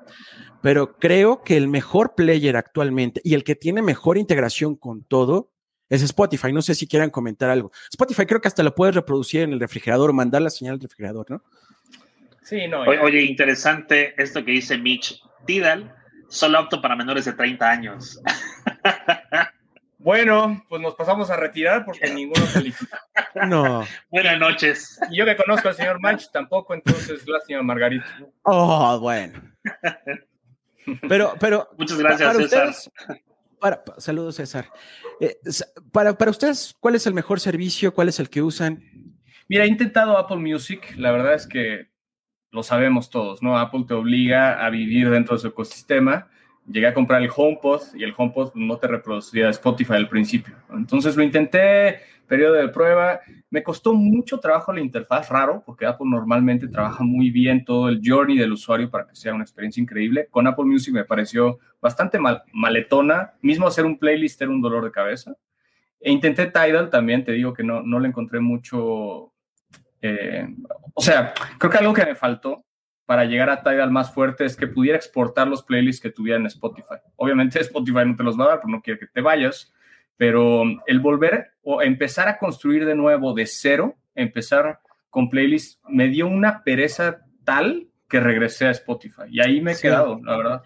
[0.61, 5.51] Pero creo que el mejor player actualmente y el que tiene mejor integración con todo
[5.89, 6.53] es Spotify.
[6.53, 7.71] No sé si quieran comentar algo.
[7.91, 10.79] Spotify creo que hasta lo puedes reproducir en el refrigerador o mandar la señal al
[10.79, 11.43] refrigerador, ¿no?
[12.41, 12.81] Sí, no.
[12.81, 15.21] Oye, interesante esto que dice Mitch.
[15.45, 15.95] Tidal
[16.29, 18.21] solo apto para menores de 30 años.
[20.03, 22.99] Bueno, pues nos pasamos a retirar porque ninguno felicita.
[23.47, 23.85] No.
[24.09, 24.99] Buenas noches.
[25.11, 28.07] Y yo que conozco al señor Manch tampoco, entonces lástima Margarita.
[28.41, 29.39] Oh, bueno.
[31.07, 31.69] Pero, pero.
[31.77, 32.73] Muchas gracias, César.
[33.59, 34.65] para, saludos, César.
[35.19, 35.37] Eh,
[35.91, 37.93] para, para ustedes, ¿cuál es el mejor servicio?
[37.93, 38.83] ¿Cuál es el que usan?
[39.47, 40.95] Mira, he intentado Apple Music.
[40.97, 41.90] La verdad es que
[42.51, 43.57] lo sabemos todos, ¿no?
[43.57, 46.27] Apple te obliga a vivir dentro de su ecosistema.
[46.67, 50.55] Llegué a comprar el HomePod y el HomePod no te reproducía Spotify al principio.
[50.71, 53.21] Entonces lo intenté, periodo de prueba.
[53.49, 58.01] Me costó mucho trabajo la interfaz, raro, porque Apple normalmente trabaja muy bien todo el
[58.03, 60.27] journey del usuario para que sea una experiencia increíble.
[60.29, 63.33] Con Apple Music me pareció bastante mal, maletona.
[63.41, 65.35] Mismo hacer un playlist era un dolor de cabeza.
[65.99, 69.30] E intenté Tidal también, te digo que no, no le encontré mucho
[70.01, 70.47] eh,
[70.93, 72.65] o sea, creo que algo que me faltó
[73.05, 76.45] para llegar a Tidal más fuerte es que pudiera exportar los playlists que tuviera en
[76.45, 76.95] Spotify.
[77.17, 79.73] Obviamente Spotify no te los va a dar porque no quiere que te vayas,
[80.17, 86.07] pero el volver o empezar a construir de nuevo de cero, empezar con playlists, me
[86.07, 89.23] dio una pereza tal que regresé a Spotify.
[89.29, 90.63] Y ahí me he quedado, la verdad.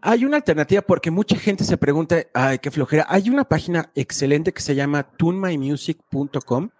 [0.00, 3.06] Hay una alternativa porque mucha gente se pregunta, ay, qué flojera.
[3.08, 6.70] Hay una página excelente que se llama tunmymusic.com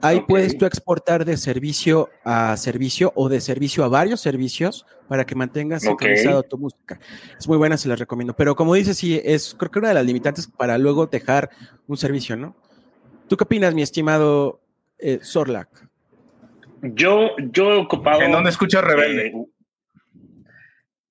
[0.00, 5.24] Ahí puedes tú exportar de servicio a servicio o de servicio a varios servicios para
[5.24, 6.98] que mantengas sincronizado tu música.
[7.38, 8.34] Es muy buena, se la recomiendo.
[8.34, 11.50] Pero como dices, sí, es creo que una de las limitantes para luego dejar
[11.86, 12.56] un servicio, ¿no?
[13.28, 14.60] ¿Tú qué opinas, mi estimado
[14.98, 15.68] eh, Sorlac?
[16.82, 18.20] Yo, yo he ocupado.
[18.20, 19.28] ¿En dónde escuchas Rebelde?
[19.28, 19.46] Eh,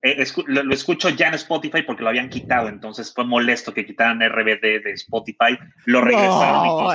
[0.06, 4.20] eh, lo, escucho ya en Spotify porque lo habían quitado, entonces fue molesto que quitaran
[4.20, 6.94] RBD de Spotify, lo regresaron.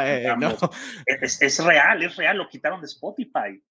[1.06, 3.62] es, real, es real, lo quitaron de Spotify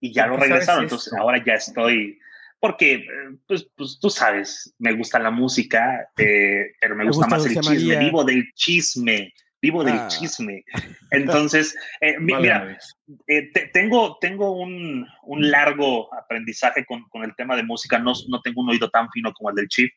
[0.00, 2.18] y ya lo regresaron, entonces ahora ya estoy,
[2.60, 3.06] porque eh,
[3.46, 7.98] pues, pues, tú sabes, me gusta la música, eh, pero me, gusta, más el chisme,
[7.98, 10.08] vivo del chisme vivo del ah.
[10.08, 10.64] chisme.
[11.10, 12.78] Entonces, eh, mira,
[13.26, 18.40] eh, tengo, tengo un, un, largo aprendizaje con, con, el tema de música, no, no
[18.42, 19.90] tengo un oído tan fino como el del Chief.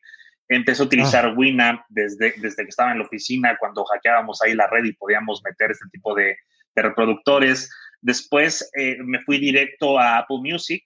[0.48, 1.34] Empecé a utilizar ah.
[1.36, 5.42] Winamp desde, desde que estaba en la oficina, cuando hackeábamos ahí la red y podíamos
[5.44, 6.36] meter este tipo de,
[6.74, 7.70] de reproductores.
[8.00, 10.82] Después eh, me fui directo a Apple Music,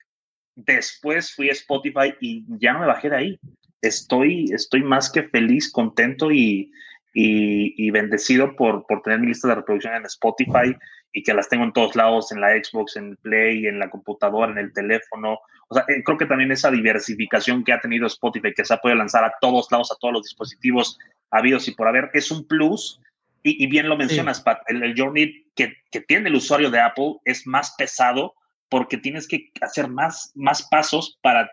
[0.56, 3.40] después fui a Spotify y ya no me bajé de ahí.
[3.80, 6.70] Estoy, estoy más que feliz, contento y,
[7.16, 10.76] y, bendecido por, por tener mi lista de reproducción en Spotify
[11.12, 13.88] y que las tengo en todos lados, en la Xbox, en el Play, en la
[13.88, 15.38] computadora, en el teléfono.
[15.68, 18.78] O sea, eh, creo que también esa diversificación que ha tenido Spotify, que se ha
[18.78, 20.98] podido lanzar a todos lados, a todos los dispositivos
[21.30, 23.00] habidos y por haber, es un plus.
[23.46, 27.46] Y, bien lo mencionas, Pat, el, journey que, que, tiene el usuario de Apple es
[27.46, 28.34] más pesado
[28.70, 31.50] porque tienes que hacer más, más pasos para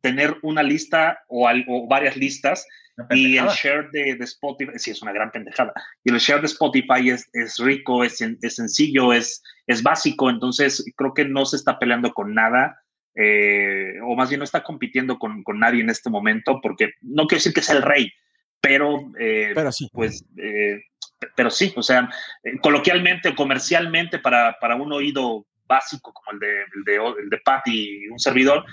[0.00, 2.66] tener una lista o, o varias listas
[3.10, 5.72] y el share de, de, Spotify, sí, es una gran pendejada.
[6.04, 10.84] Y el share de Spotify es, es rico, es, es, sencillo, es, es básico, entonces
[10.96, 12.78] creo que no se está peleando con nada,
[13.14, 17.26] eh, o más bien no está compitiendo con, con, nadie en este momento, porque no
[17.26, 18.12] quiero decir que sea el rey,
[18.60, 19.88] pero, eh, pero sí.
[19.92, 20.82] pues, eh,
[21.34, 22.10] pero sí, o sea,
[22.62, 27.66] coloquialmente, comercialmente, para, para un oído básico como el de, el de, el de Pat
[27.66, 28.64] y un servidor,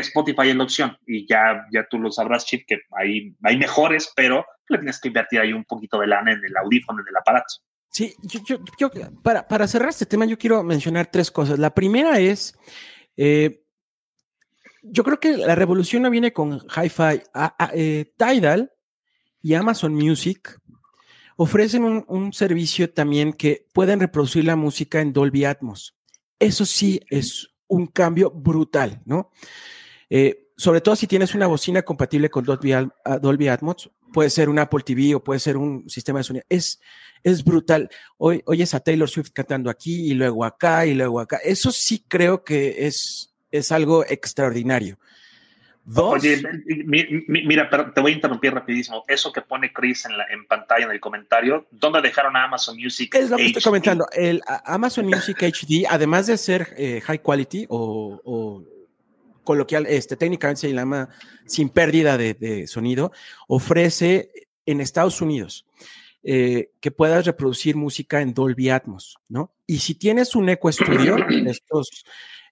[0.00, 4.12] Spotify es la opción y ya, ya tú lo sabrás, Chip, que hay, hay mejores,
[4.16, 7.16] pero le tienes que invertir ahí un poquito de lana en el audífono, en el
[7.16, 7.54] aparato.
[7.90, 8.90] Sí, yo,
[9.22, 11.58] para, para, cerrar este tema, yo quiero mencionar tres cosas.
[11.58, 12.58] La primera es,
[13.18, 13.64] eh,
[14.82, 17.22] yo creo que la revolución no viene con Hi-Fi.
[17.74, 18.72] Eh, Tidal
[19.42, 20.58] y Amazon Music
[21.36, 25.94] ofrecen un, un, servicio también que pueden reproducir la música en Dolby Atmos.
[26.38, 29.30] Eso sí es un cambio brutal, ¿no?
[30.14, 32.74] Eh, sobre todo si tienes una bocina compatible con Dolby,
[33.22, 36.44] Dolby, Atmos, puede ser un Apple TV o puede ser un sistema de sonido.
[36.50, 36.82] Es,
[37.22, 37.88] es brutal.
[38.18, 41.38] Hoy oyes a Taylor Swift cantando aquí y luego acá y luego acá.
[41.42, 44.98] Eso sí creo que es, es algo extraordinario.
[45.82, 46.42] Dos, Oye,
[47.26, 49.04] mira, pero te voy a interrumpir rapidísimo.
[49.08, 52.76] Eso que pone Chris en, la, en pantalla, en el comentario, ¿dónde dejaron a Amazon
[52.76, 53.14] Music?
[53.14, 54.06] Es lo que estoy comentando.
[54.12, 58.62] El Amazon Music HD, además de ser eh, high quality o,
[59.44, 61.08] coloquial, este, técnicamente se llama
[61.46, 63.12] sin pérdida de, sonido,
[63.48, 64.30] ofrece
[64.66, 65.66] en Estados Unidos
[66.22, 69.52] eh, que puedas reproducir música en Dolby Atmos, ¿no?
[69.66, 71.16] Y si tienes un Eco Studio,
[71.46, 72.04] estos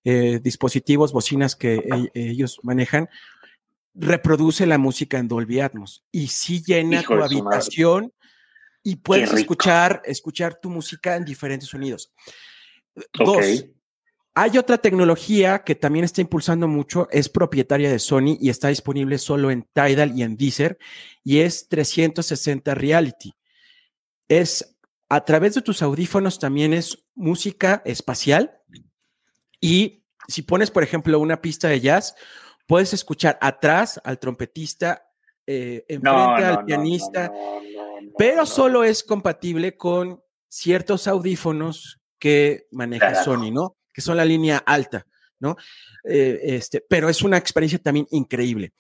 [0.05, 3.09] eh, dispositivos, bocinas que e, ellos manejan,
[3.95, 8.13] reproduce la música en Dolby Atmos y si llena tu habitación
[8.83, 12.13] y puedes escuchar, escuchar tu música en diferentes sonidos.
[13.15, 13.67] Dos,
[14.43, 19.19] hay otra tecnología que también está impulsando mucho, es propietaria de Sony y está disponible
[19.19, 20.79] solo en Tidal y en Deezer
[21.23, 23.35] y es 360 Reality.
[24.29, 24.79] Es
[25.11, 28.59] a través de tus audífonos también es música espacial
[29.61, 32.15] y si pones, por ejemplo, una pista de jazz,
[32.67, 35.07] puedes escuchar atrás al trompetista,
[35.47, 37.31] eh, enfrente al pianista,
[38.17, 43.77] pero solo es compatible con ciertos audífonos que maneja Sony, ¿no?
[43.93, 45.07] Que son la línea alta,
[45.39, 45.57] ¿no?
[46.05, 48.73] Eh, este, pero es una experiencia también increíble.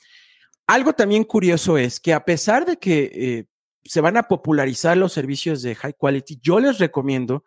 [0.66, 3.44] Algo también curioso es que a pesar de que eh,
[3.84, 7.44] se van a popularizar los servicios de high quality, yo les recomiendo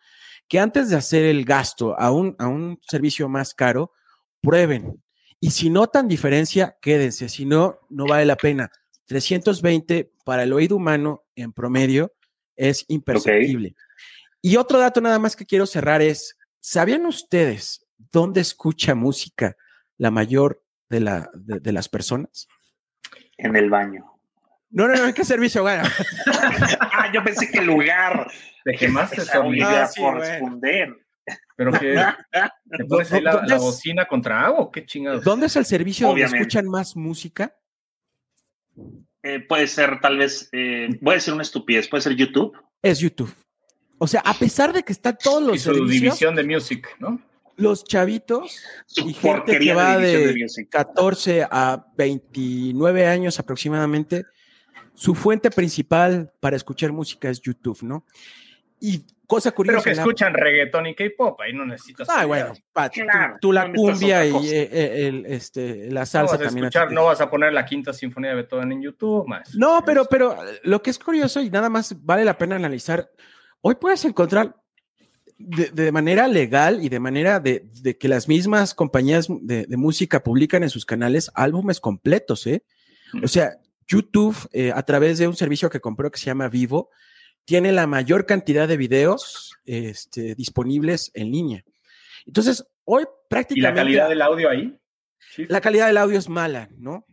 [0.48, 3.94] que antes de hacer el gasto a un, a un servicio más caro,
[4.42, 5.02] prueben.
[5.40, 7.30] Y si notan diferencia, quédense.
[7.30, 8.72] Si no, no vale la pena.
[9.06, 12.14] 320 para el oído humano en promedio
[12.56, 13.76] es imperceptible.
[14.42, 19.58] Y otro dato nada más que quiero cerrar es, ¿sabían ustedes dónde escucha música
[19.98, 22.48] la mayor de, la, de, las personas?
[23.38, 24.06] En el baño.
[24.70, 25.92] No, no, no, ¿qué servicio gana?
[26.80, 28.32] ah, yo pensé que el lugar.
[28.66, 30.96] ¿De qué más te ah, por responder.
[31.56, 31.96] Pero que
[32.78, 35.24] te puedes ir la, la, bocina contra agua, qué chingados.
[35.24, 37.56] ¿Dónde es el servicio donde escuchan más música?
[39.22, 42.58] Eh, puede ser, tal vez, eh, voy a decir una estupidez, puede ser YouTube.
[42.82, 43.34] Es YouTube.
[44.04, 47.22] O sea, a pesar de que están todos los y su división de music, ¿no?
[47.56, 48.62] Los chavitos
[48.98, 54.26] y gente que va de, de 14 a 29 años aproximadamente,
[54.94, 58.06] su fuente principal para escuchar música es YouTube, ¿no?
[58.82, 59.82] Y cosa curiosa.
[59.82, 62.10] Pero que escuchan reggaetón y K-pop, ahí no necesitas.
[62.10, 62.52] Ah, bueno,
[63.40, 66.66] tú, la cumbia y eh, eh, el, este, la salsa no también.
[66.66, 69.56] Escuchar, no vas a poner la quinta sinfonía de Beethoven en YouTube más.
[69.56, 73.10] No, pero, pero lo que es curioso y nada más vale la pena analizar,
[73.64, 74.56] hoy puedes encontrar
[75.38, 77.66] de, manera legal y de manera de,
[78.00, 82.64] que las mismas compañías de, música publican en sus canales álbumes completos, ¿eh?
[83.24, 83.58] O sea,
[83.88, 86.90] YouTube, eh, a través de un servicio que compró que se llama Vivo,
[87.46, 91.64] tiene la mayor cantidad de videos este, disponibles en línea.
[92.26, 93.60] Entonces, hoy prácticamente...
[93.60, 94.80] ¿Y la calidad del audio ahí?
[95.38, 97.06] La calidad del audio es mala, ¿no?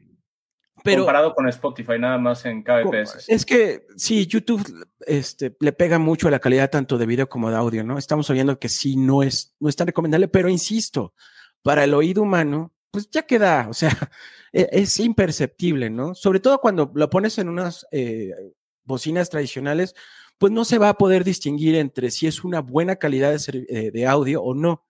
[0.82, 3.28] Pero, Comparado con Spotify, nada más en kbps.
[3.28, 4.62] Es que sí, YouTube
[5.06, 7.98] este, le pega mucho a la calidad tanto de video como de audio, ¿no?
[7.98, 11.14] Estamos oyendo que sí no es, no es tan recomendable, pero insisto,
[11.62, 13.90] para el oído humano, pues ya queda, o sea,
[14.52, 16.14] e, es imperceptible, ¿no?
[16.14, 18.32] Sobre todo cuando lo pones en unas eh,
[18.84, 19.94] bocinas tradicionales,
[20.38, 24.06] pues no se va a poder distinguir entre si es una buena calidad de, eh,
[24.06, 24.86] audio o no.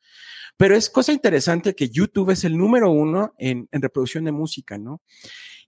[0.57, 5.01] Pero es cosa interesante que YouTube es el número uno en, reproducción de música, ¿no?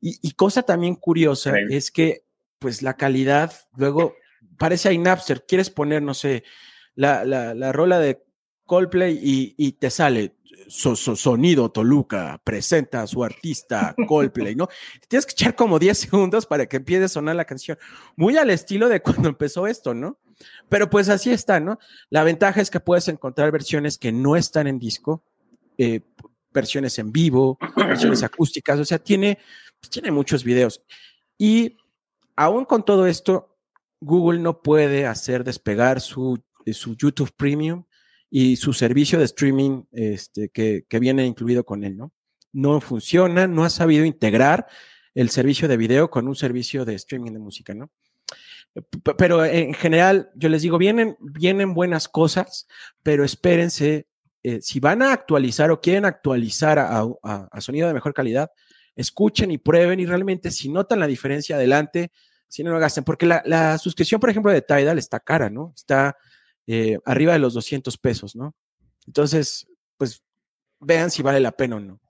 [0.04, 2.24] Y, cosa también curiosa es que,
[2.58, 4.14] pues la calidad, luego
[4.58, 6.42] parece a Napster, quieres poner, no sé,
[6.96, 8.24] la, la, rola de
[8.66, 10.34] Coldplay y, y te sale
[10.68, 14.68] Sonido Toluca presenta a su artista Coldplay, ¿no?
[15.08, 17.78] Tienes que echar como 10 segundos para que empiece a sonar la canción.
[18.16, 20.18] Muy al estilo de cuando empezó esto, ¿no?
[20.68, 21.78] Pero pues así está, ¿no?
[22.10, 25.22] La ventaja es que puedes encontrar versiones que no están en disco,
[25.78, 26.00] eh,
[26.52, 29.38] versiones en vivo, versiones acústicas, o sea, tiene,
[29.82, 30.82] pues, tiene muchos videos.
[31.36, 31.76] Y
[32.36, 33.58] aún con todo esto,
[34.00, 37.84] Google no puede hacer despegar su, su YouTube Premium
[38.30, 42.12] y su servicio de streaming este, que, viene incluido con él, ¿no?
[42.52, 44.66] No funciona, no ha sabido integrar
[45.14, 47.90] el servicio de video con un servicio de streaming de música, ¿no?
[49.18, 52.66] Pero en general, yo les digo, vienen, vienen buenas cosas,
[53.02, 54.06] pero espérense,
[54.42, 58.50] eh, si van a actualizar o quieren actualizar a, sonido de mejor calidad,
[58.96, 62.10] escuchen y prueben y realmente si notan la diferencia, adelante,
[62.48, 65.72] si no lo gasten, porque la, la suscripción, por ejemplo, de Tidal está cara, ¿no?
[65.74, 66.16] Está
[66.66, 68.54] eh, arriba de los 200 pesos, ¿no?
[69.06, 69.66] Entonces,
[69.96, 70.22] pues
[70.78, 72.00] vean si vale la pena o no.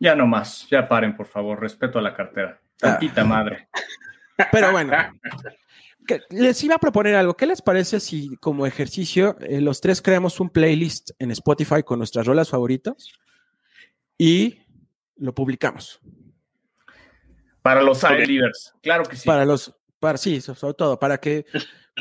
[0.00, 2.60] Ya no más, ya paren, por favor, respeto a la cartera.
[2.76, 3.24] Tantita ah.
[3.24, 3.68] madre.
[4.50, 4.92] Pero bueno,
[6.30, 7.36] les iba a proponer algo.
[7.36, 11.98] ¿Qué les parece si como ejercicio eh, los tres creamos un playlist en Spotify con
[11.98, 13.12] nuestras rolas favoritas
[14.18, 14.58] y
[15.16, 16.00] lo publicamos?
[17.62, 19.26] Para los leaders, claro que sí.
[19.26, 21.46] Para los, para sí, sobre todo, para que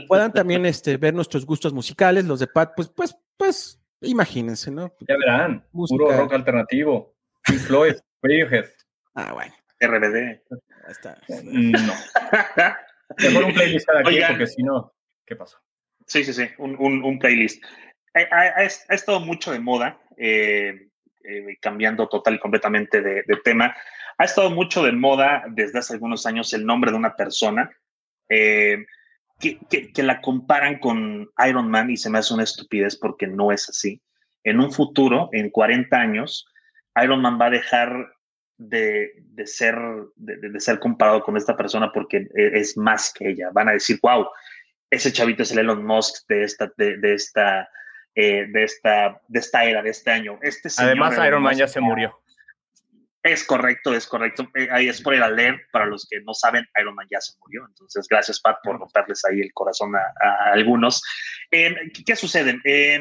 [0.08, 4.94] puedan también este, ver nuestros gustos musicales, los de Pat, pues, pues, pues, imagínense, ¿no?
[5.08, 8.66] Ya verán, puro rock alternativo, Pink Floyd, Radiohead.
[9.14, 9.54] Ah, bueno.
[9.80, 10.42] RBD.
[10.86, 11.18] Ahí está.
[11.44, 11.94] No.
[13.18, 14.94] Mejor un playlist cada quien, porque si no,
[15.26, 15.58] ¿qué pasó?
[16.06, 17.64] Sí, sí, sí, un, un, un playlist.
[18.14, 20.90] Ha, ha, ha, estado mucho de moda, eh,
[21.24, 23.76] eh, cambiando total y completamente de, de, tema.
[24.22, 27.72] Ha estado mucho de moda desde hace algunos años el nombre de una persona
[28.30, 28.86] eh,
[29.40, 33.26] que, que, que, la comparan con Iron Man y se me hace una estupidez porque
[33.26, 34.00] no es así.
[34.44, 36.46] En un futuro, en 40 años,
[37.02, 38.14] Iron Man va a dejar
[38.60, 39.76] de, de ser,
[40.18, 43.50] de, de, ser comparado con esta persona porque es más que ella.
[43.52, 44.28] Van a decir, wow,
[44.92, 47.68] ese chavito es el Elon Musk de esta, de, de esta,
[48.14, 50.38] eh, de esta, de esta era, de este año.
[50.44, 52.21] Este Además, Elon Iron Man ya se murió.
[53.24, 54.50] Es correcto, es correcto.
[54.56, 57.38] Eh, ahí es por el leer, para los que no saben, Iron Man ya se
[57.40, 57.66] murió.
[57.68, 61.04] Entonces, gracias, Pat, por romperles ahí el corazón a, a algunos.
[61.52, 62.60] Eh, ¿qué, ¿qué, sucede?
[62.66, 63.00] Eh,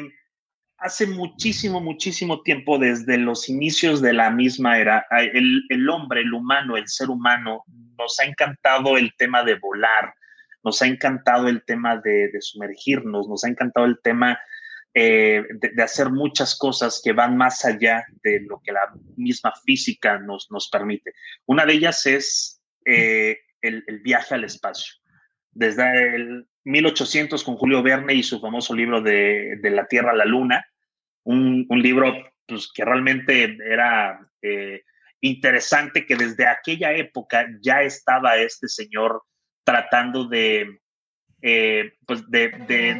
[0.77, 6.33] hace muchísimo, muchísimo tiempo, desde los inicios de la misma era, el, el, hombre, el
[6.33, 7.63] humano, el ser humano,
[7.97, 10.13] nos ha encantado el tema de volar,
[10.63, 14.39] nos ha encantado el tema de, de sumergirnos, nos ha encantado el tema
[14.93, 20.19] eh, de, hacer muchas cosas que van más allá de lo que la misma física
[20.19, 21.13] nos, nos permite.
[21.45, 24.95] Una de ellas es eh, el, viaje al espacio.
[25.51, 30.15] Desde el 1800 con Julio Verne y su famoso libro de, de La Tierra a
[30.15, 30.65] la Luna,
[31.23, 32.13] un, un libro
[32.45, 34.81] pues, que realmente era eh,
[35.21, 39.23] interesante, que desde aquella época ya estaba este señor
[39.63, 40.81] tratando de,
[42.05, 42.49] pues de,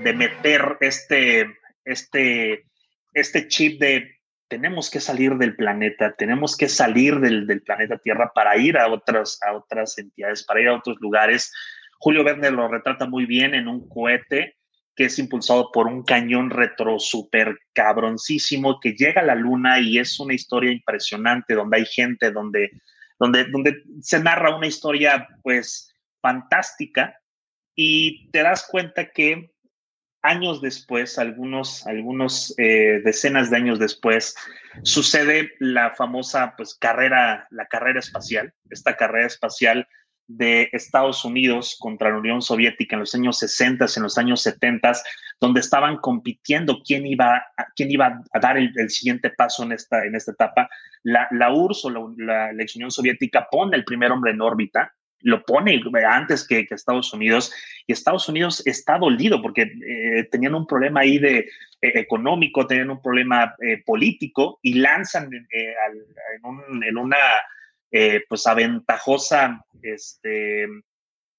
[0.04, 1.58] de, meter este,
[1.92, 2.66] este,
[3.14, 8.34] este chip de tenemos que salir del planeta, tenemos que salir del, del planeta Tierra
[8.36, 11.54] para ir a otras, a otras entidades, para ir a otros lugares.
[12.00, 14.58] Julio Verne lo retrata muy bien en un cohete
[14.94, 20.00] que es impulsado por un cañón retro super cabroncísimo que llega a la luna y
[20.00, 22.72] es una historia impresionante donde hay gente, donde,
[23.18, 27.18] donde, donde se narra una historia pues fantástica
[27.74, 29.52] y te das cuenta que
[30.22, 34.36] años después, algunos, algunos eh, decenas de años después,
[34.84, 39.88] sucede la famosa pues carrera, la carrera espacial, esta carrera espacial
[40.38, 44.94] de Estados Unidos contra la Unión Soviética en los años 60, en los años 70,
[45.40, 50.06] donde estaban compitiendo quién iba, a, quién iba a dar el, siguiente paso en esta,
[50.06, 50.70] en esta etapa.
[51.04, 55.44] La, la URSS o la, la, Unión Soviética pone el primer hombre en órbita, lo
[55.44, 57.54] pone antes que, que, Estados Unidos,
[57.88, 61.48] y Estados Unidos está dolido porque eh, tenían un problema ahí de, eh,
[61.82, 65.74] económico, tenían un problema eh, político y lanzan eh,
[66.36, 67.18] en, un, una
[67.92, 70.64] eh, pues aventajosa este,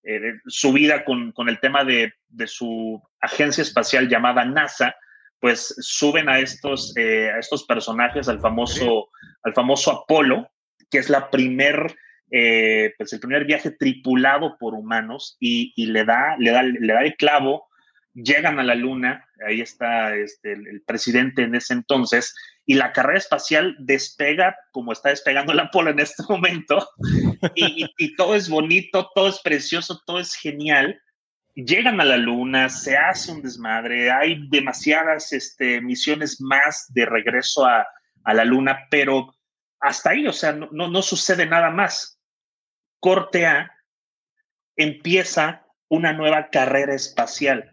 [0.05, 4.95] eh, subida con, con, el tema de, de, su agencia espacial llamada NASA,
[5.41, 9.09] pues suben a estos, eh, a estos personajes al famoso,
[9.45, 10.51] al famoso Apolo,
[10.91, 11.97] que es la primer,
[12.35, 16.93] eh, pues el primer viaje tripulado por humanos y, y, le, da, le, da, le
[16.93, 17.69] da el clavo,
[18.15, 22.93] llegan a la luna, ahí está este, el, el presidente en ese entonces, y la
[22.93, 26.89] carrera espacial despega como está despegando la Apolo en este momento
[27.55, 30.99] y, y, y, todo es bonito, todo es precioso, todo es genial.
[31.55, 37.67] Llegan a la luna, se hace un desmadre, hay demasiadas este, misiones más de regreso
[37.67, 37.87] a,
[38.25, 39.35] a, la luna, pero
[39.81, 42.19] hasta ahí, o sea, no, no, no sucede nada más.
[43.03, 43.77] Corte A
[44.77, 47.73] empieza una nueva carrera espacial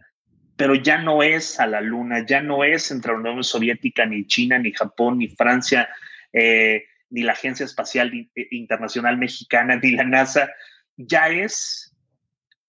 [0.60, 4.28] pero ya no es a la Luna, ya no es entre la Unión Soviética, ni
[4.28, 5.88] China, ni Japón, ni Francia,
[6.34, 8.12] eh, ni la Agencia Espacial
[8.52, 10.50] Internacional Mexicana, ni la NASA,
[10.98, 11.96] ya es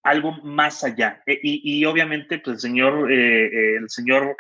[0.05, 1.21] algo más allá.
[1.27, 4.37] E, y, obviamente, pues el señor, eh, el señor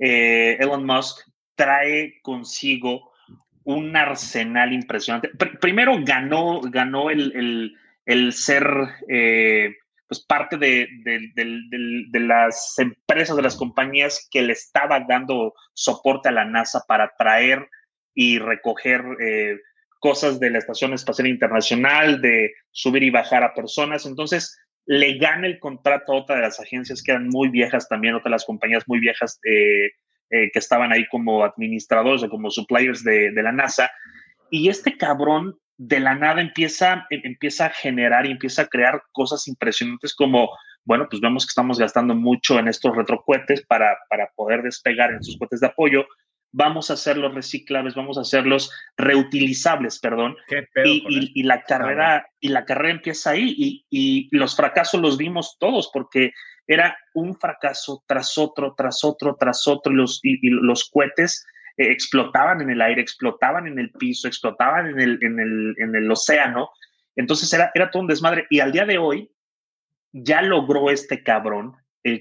[0.00, 3.07] eh, Elon Musk trae consigo
[3.68, 5.28] un arsenal impresionante.
[5.28, 8.66] Pr primero ganó, ganó el, el, ser
[9.08, 16.30] eh, pues parte de, de, las empresas, de las compañías que le estaban dando soporte
[16.30, 17.68] a la NASA para traer
[18.14, 19.58] y recoger eh,
[19.98, 24.06] cosas de la Estación Espacial Internacional, de subir y bajar a personas.
[24.06, 28.14] Entonces, le gana el contrato a otra de las agencias que eran muy viejas también,
[28.14, 29.90] otra de las compañías muy viejas eh,
[30.30, 33.90] eh, que estaban ahí como administradores o como suppliers de, de la NASA.
[34.50, 39.02] y este cabrón de la nada empieza, em, empieza a generar y empieza a crear
[39.12, 40.50] cosas impresionantes como,
[40.84, 45.22] bueno, pues vemos que estamos gastando mucho en estos retrocohetes para, para poder despegar en
[45.22, 46.06] sus cohetes de apoyo,
[46.52, 50.36] vamos a hacerlos reciclables, vamos a hacerlos reutilizables, perdón.
[50.84, 55.90] Y, la carrera, y la carrera empieza ahí y, y, los fracasos los vimos todos
[55.92, 56.32] porque
[56.66, 61.46] era un fracaso tras otro, tras otro, tras otro, y los, los cohetes
[61.76, 65.94] eh, explotaban en el aire, explotaban en el piso, explotaban en el, en el, en
[65.94, 66.70] el océano.
[67.16, 68.46] Entonces era, era todo un desmadre.
[68.50, 69.30] Y al día de hoy
[70.12, 71.76] ya logró este cabrón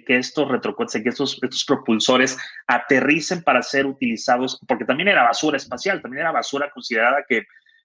[0.06, 5.58] que estos retrocohetes, que estos, estos propulsores aterricen para ser utilizados, porque también era basura
[5.58, 7.38] espacial, también era basura considerada que,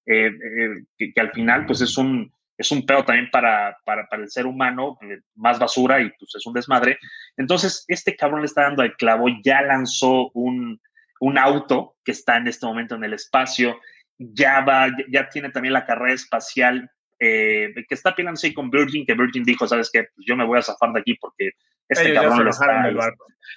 [0.06, 4.22] eh, eh, que, al final pues es un, es un pedo también para, para, para
[4.22, 6.98] el ser humano, eh, más basura y pues es un desmadre.
[7.36, 10.80] Entonces, este cabrón le está dando al clavo, ya lanzó un,
[11.20, 13.78] un auto que está en este momento en el espacio,
[14.18, 16.90] ya va, ya tiene también la carrera espacial
[17.24, 20.58] eh, que está peleándose con Virgin, que Virgin dijo, sabes qué, pues yo me voy
[20.58, 21.52] a zafar de aquí porque
[21.88, 22.82] este cabrón lo está...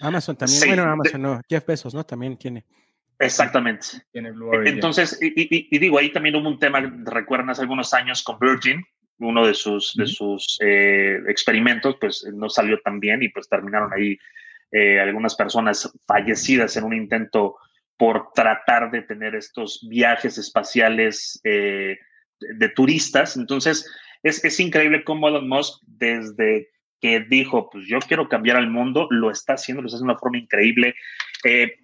[0.02, 2.04] Amazon también, bueno, Amazon no, Jeff Bezos, ¿no?
[2.04, 2.64] También tiene.
[3.18, 3.88] Exactamente.
[4.14, 8.84] Entonces, y, digo, ahí también hubo un tema, recuerdan hace algunos años con Virgin,
[9.18, 13.92] uno de sus, de sus eh, experimentos, pues no salió tan bien y pues terminaron
[13.94, 14.16] ahí
[14.72, 17.56] eh, algunas personas fallecidas en un intento
[17.98, 21.98] por tratar de tener estos viajes espaciales eh,
[22.40, 23.38] de, turistas.
[23.38, 23.86] Entonces,
[24.24, 26.70] es, es increíble cómo Elon Musk, desde
[27.02, 30.14] que dijo, pues yo quiero cambiar al mundo, lo está haciendo, lo está haciendo de
[30.14, 30.96] una forma increíble.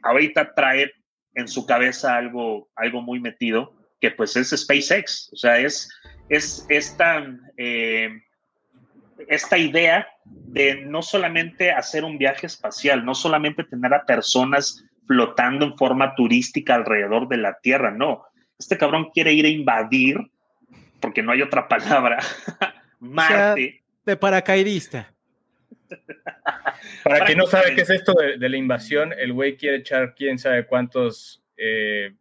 [0.03, 0.91] ahorita trae
[1.35, 5.89] en su cabeza algo, algo muy metido, que pues es SpaceX, o sea, es,
[6.29, 7.23] es esta,
[7.57, 8.09] eh,
[9.27, 15.65] esta idea de no solamente hacer un viaje espacial, no solamente tener a personas flotando
[15.65, 18.23] en forma turística alrededor de la Tierra, no.
[18.57, 20.17] Este cabrón quiere ir a invadir,
[21.01, 22.19] porque no hay otra palabra,
[22.99, 23.83] Marte.
[24.05, 25.13] de paracaidista.
[27.03, 30.39] Para quien no sabe qué es esto de, la invasión, el güey quiere echar quién
[30.39, 32.13] sabe cuántos eh,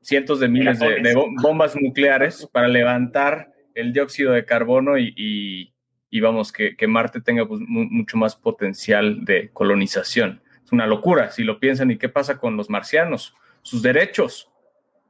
[0.00, 5.72] cientos de miles de, bombas nucleares para levantar el dióxido de carbono y,
[6.20, 10.40] vamos, que, Marte tenga pues, mucho más potencial de colonización.
[10.64, 11.90] Es una locura si lo piensan.
[11.90, 13.34] ¿Y qué pasa con los marcianos?
[13.62, 14.50] Sus derechos.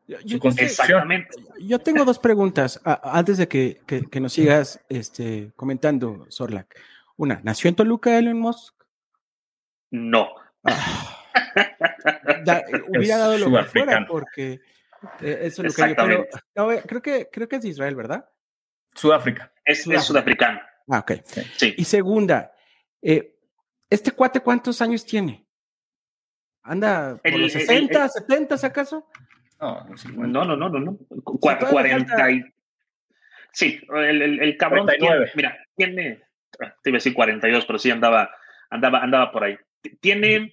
[0.06, 0.38] Yo,
[1.60, 3.80] Yo tengo dos preguntas antes de que,
[4.20, 6.78] nos sigas este, comentando, Sorlac.
[7.16, 8.74] Una, ¿nació en Toluca Elon Musk?
[9.90, 10.28] No.
[10.64, 11.20] Ah.
[12.88, 14.60] hubiera dado lo que fuera porque
[15.20, 16.26] eh, eso es lo que pero
[16.86, 18.28] creo que creo que es de Israel, ¿verdad?
[18.94, 19.52] Sudáfrica.
[19.64, 20.60] Es, sudafricano.
[20.88, 21.12] Ah, ok.
[21.56, 21.74] Sí.
[21.76, 22.52] Y segunda,
[23.02, 23.36] eh,
[23.90, 25.46] ¿este cuate cuántos años tiene?
[26.62, 29.06] ¿Anda por los 60, 70 acaso?
[29.64, 30.98] No, no, no, no, no.
[31.24, 32.44] 40 y...
[33.52, 36.24] Sí, el, el, el cabrón tiene, mira, tiene
[36.58, 38.30] te iba a decir 42, pero sí andaba,
[38.70, 39.56] andaba, andaba por ahí.
[40.00, 40.52] Tiene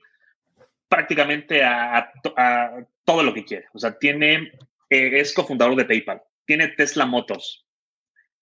[0.87, 2.11] prácticamente a,
[3.05, 3.65] todo lo que quiere.
[3.73, 4.51] O sea, tiene,
[4.89, 7.65] eh, es cofundador de PayPal, tiene Tesla Motors,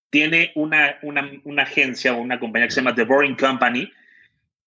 [0.09, 3.91] tiene una, una, una agencia o una compañía que se llama The Boring Company,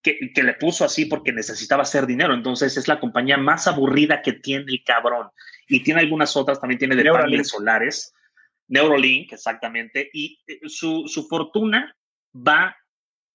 [0.01, 2.35] que, que, le puso así porque necesitaba hacer dinero.
[2.35, 5.31] Entonces es la compañía más aburrida que tiene el cabrón.
[5.73, 8.13] Y tiene algunas otras, también tiene de paneles solares.
[8.69, 10.11] Neurolink, exactamente.
[10.13, 11.97] Y eh, su, su fortuna
[12.35, 12.77] va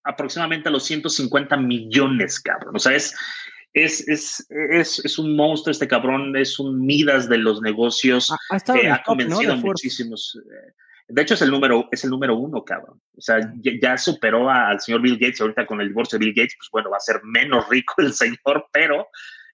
[0.03, 2.75] aproximadamente a los 150 millones, cabrón.
[2.75, 3.15] O sea, es,
[3.73, 8.31] es, es, es, es un monstruo este cabrón, es un Midas de los negocios.
[8.31, 10.39] Ha, ha, convencido a muchísimos.
[10.39, 10.73] Eh,
[11.07, 13.01] de hecho, es el número, es el número uno, cabrón.
[13.17, 15.41] O sea, ya, superó al señor Bill Gates.
[15.41, 18.13] Ahorita con el divorcio de Bill Gates, pues bueno, va a ser menos rico el
[18.13, 19.07] señor, pero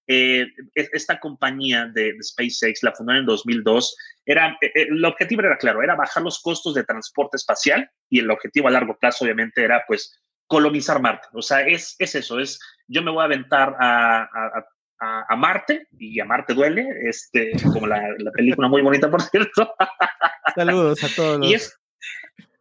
[0.08, 3.96] eh, esta compañía de, SpaceX la fundaron en 2002.
[4.26, 8.30] Era, eh, el objetivo era claro, era bajar los costos de transporte espacial y el
[8.30, 11.28] objetivo a largo plazo, obviamente, era pues colonizar Marte.
[11.34, 15.88] O sea, es, es eso, es yo me voy a aventar a, a, a, Marte
[15.98, 19.74] y a Marte duele, este, como la, la película muy bonita, por cierto.
[20.56, 21.40] Saludos a todos.
[21.40, 21.50] Los...
[21.50, 21.80] Y es,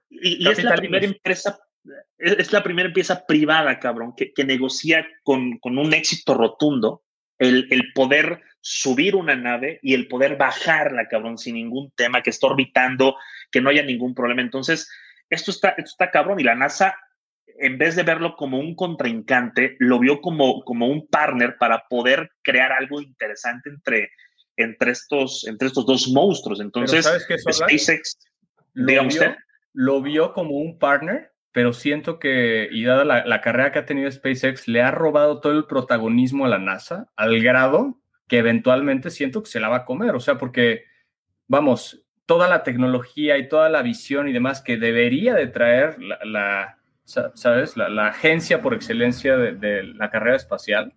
[0.08, 1.58] y, es la primera empresa,
[2.18, 7.02] es, la primera empresa privada, cabrón, que, que negocia con, con, un éxito rotundo
[7.42, 12.30] el, el, poder subir una nave y el poder bajarla, cabrón, sin ningún tema, que
[12.30, 13.16] esté orbitando,
[13.50, 14.42] que no haya ningún problema.
[14.42, 14.88] Entonces,
[15.28, 16.94] esto está, esto está cabrón y la NASA
[17.58, 22.30] en vez de verlo como un contrincante, lo vio como, como un partner para poder
[22.42, 24.10] crear algo interesante entre,
[24.56, 26.60] entre, estos, entre estos dos monstruos.
[26.60, 28.18] Entonces, ¿sabes qué, SpaceX,
[28.74, 29.36] lo vio,
[29.72, 33.86] lo vio como un partner, pero siento que, y dada la, la, carrera que ha
[33.86, 39.10] tenido SpaceX, le ha robado todo el protagonismo a la NASA, al grado que eventualmente
[39.10, 40.14] siento que se la va a comer.
[40.14, 40.84] O sea, porque
[41.48, 46.78] vamos, toda la tecnología y toda la visión y demás que debería de traer la,
[47.04, 47.76] ¿sabes?
[47.76, 50.94] La, agencia por excelencia de, la carrera espacial,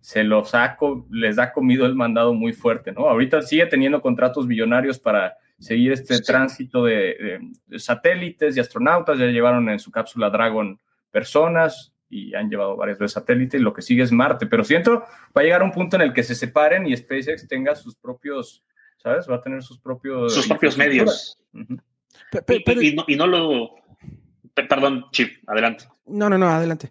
[0.00, 0.78] se los ha,
[1.10, 3.08] les ha comido el mandado muy fuerte, ¿no?
[3.08, 7.40] Ahorita sigue teniendo contratos billonarios para seguir este tránsito de,
[7.78, 10.78] satélites y astronautas, ya llevaron en su cápsula Dragon
[11.10, 15.04] personas y han llevado varios de satélites, y lo que sigue es Marte, pero siento
[15.36, 18.64] va a llegar un punto en el que se separen y SpaceX tenga sus propios,
[18.98, 19.28] ¿sabes?
[19.28, 20.34] Va a tener sus propios...
[20.34, 21.38] Sus propios medios.
[23.08, 23.70] y, no, lo...
[24.54, 25.84] Perdón, Chip, adelante.
[26.06, 26.90] No, no, no, adelante.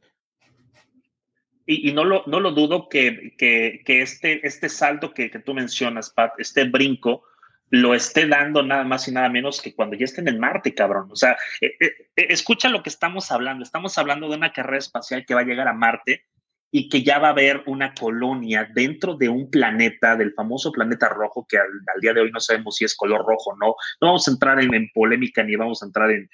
[1.68, 5.56] Y, no, lo, no lo dudo que, que, que este, este salto que, que, tú
[5.56, 7.24] mencionas, Pat, este brinco,
[7.70, 11.10] lo esté dando nada más y nada menos que cuando ya estén en Marte, cabrón.
[11.12, 13.64] O sea, eh, eh, eh, escucha lo que estamos hablando.
[13.64, 16.26] Estamos hablando de una carrera espacial que va a llegar a Marte
[16.72, 21.08] y que ya va a haber una colonia dentro de un planeta, del famoso planeta
[21.08, 23.76] rojo, que al, día de hoy no sabemos si es color rojo o no.
[24.02, 26.30] No vamos a entrar en, polémica ni vamos a entrar en,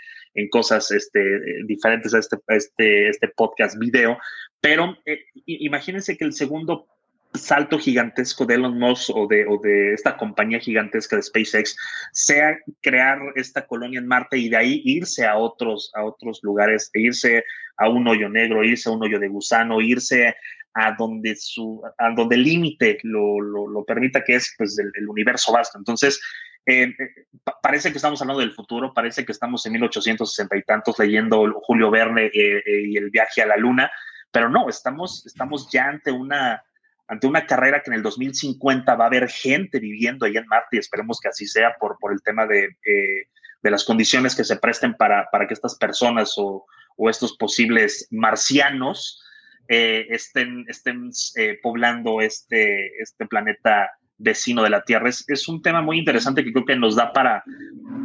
[0.50, 1.22] cosas este,
[1.66, 4.18] diferentes a este, este, este podcast video,
[4.62, 4.98] pero
[5.46, 6.88] imagínense que el segundo
[7.34, 11.76] salto gigantesco de Elon Musk o de, o de esta compañía gigantesca de SpaceX
[12.12, 16.90] sea crear esta colonia en Marte y de ahí irse a otros, a otros lugares,
[16.94, 17.44] e irse
[17.78, 20.36] a un hoyo negro, irse a un hoyo de gusano, irse
[20.74, 25.52] a donde su, a donde el límite lo, lo, permita, que es pues el, universo
[25.52, 25.78] vasto.
[25.78, 26.22] Entonces,
[26.66, 27.26] eh, eh,
[27.62, 31.92] parece que estamos hablando del futuro, parece que estamos en 1860 y tantos leyendo Julio
[31.92, 33.92] Verne eh, y el viaje a la luna,
[34.32, 36.64] pero no, estamos, estamos ya ante una
[37.12, 40.78] ante una carrera que en el 2050 va a haber gente viviendo ahí en Marte
[40.78, 43.28] y esperemos que así sea por, por el tema de, eh,
[43.62, 48.08] de las condiciones que se presten para, para que estas personas o, o estos posibles
[48.12, 49.22] marcianos
[49.68, 55.10] eh, estén, estén eh, poblando este, este planeta vecino de la Tierra.
[55.10, 57.44] Es, es, un tema muy interesante que creo que nos da para,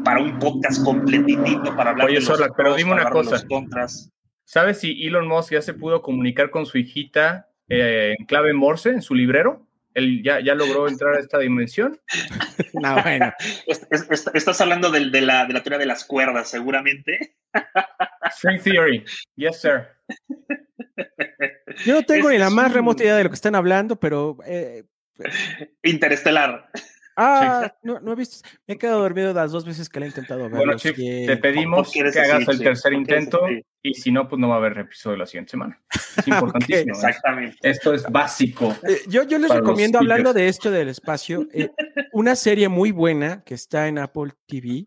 [0.05, 3.41] para un podcast completito para hablar de los pero dime una cosa.
[3.47, 4.11] contras.
[4.45, 8.91] ¿Sabes si Elon Musk ya se pudo comunicar con su hijita eh, en clave Morse
[8.91, 9.67] en su librero.
[9.95, 11.99] Él ya, ya logró entrar a esta dimensión.
[12.75, 13.33] no, bueno.
[13.67, 17.37] estás hablando de, la, de la teoría de las cuerdas, seguramente.
[18.31, 19.05] String theory.
[19.37, 19.89] Yes, sir.
[21.87, 24.37] Yo no tengo ni la más remota idea de lo que están hablando, pero.
[24.47, 24.85] Eh,
[25.83, 26.69] Interestelar.
[27.19, 28.47] Ah, no, no he visto.
[28.67, 30.51] Me he quedado dormido las dos veces que le he intentado ver.
[30.51, 33.41] Bueno, Chip, te pedimos que hagas el tercer intento
[33.83, 35.81] y si no, pues no va a haber episodio la siguiente semana.
[35.91, 36.95] Es importantísimo.
[36.95, 36.99] ¿eh?
[36.99, 37.57] Exactamente.
[37.62, 38.77] Esto es básico.
[38.87, 41.71] Eh, yo, yo les recomiendo, hablando de esto del espacio, eh,
[42.12, 44.87] una serie muy buena que está en Apple TV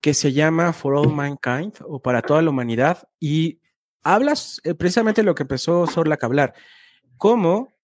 [0.00, 3.60] que se llama For All Mankind o Para Toda la Humanidad y
[4.02, 6.54] hablas precisamente de lo que empezó Sorlak a hablar.
[7.16, 7.75] Cómo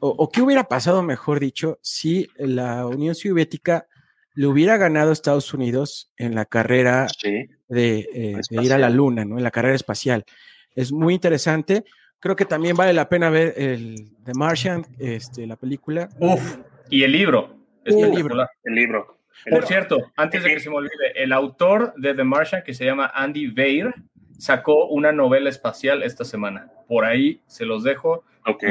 [0.00, 3.86] o, qué hubiera pasado, mejor dicho, si la Unión Soviética
[4.34, 9.24] le hubiera ganado a Estados Unidos en la carrera eh, de, ir a la Luna,
[9.24, 9.38] ¿no?
[9.38, 10.24] En la carrera espacial.
[10.74, 11.84] Es muy interesante.
[12.18, 16.08] Creo que también vale la pena ver el The Martian, este, la película.
[16.18, 16.58] Uf,
[16.90, 17.56] y el libro.
[17.84, 18.46] el libro.
[18.64, 19.18] El libro.
[19.50, 22.84] Por cierto, antes de que se me olvide, el autor de The Martian, que se
[22.84, 23.92] llama Andy Weir,
[24.38, 26.70] sacó una novela espacial esta semana.
[26.88, 28.24] Por ahí se los dejo.
[28.46, 28.62] Ok.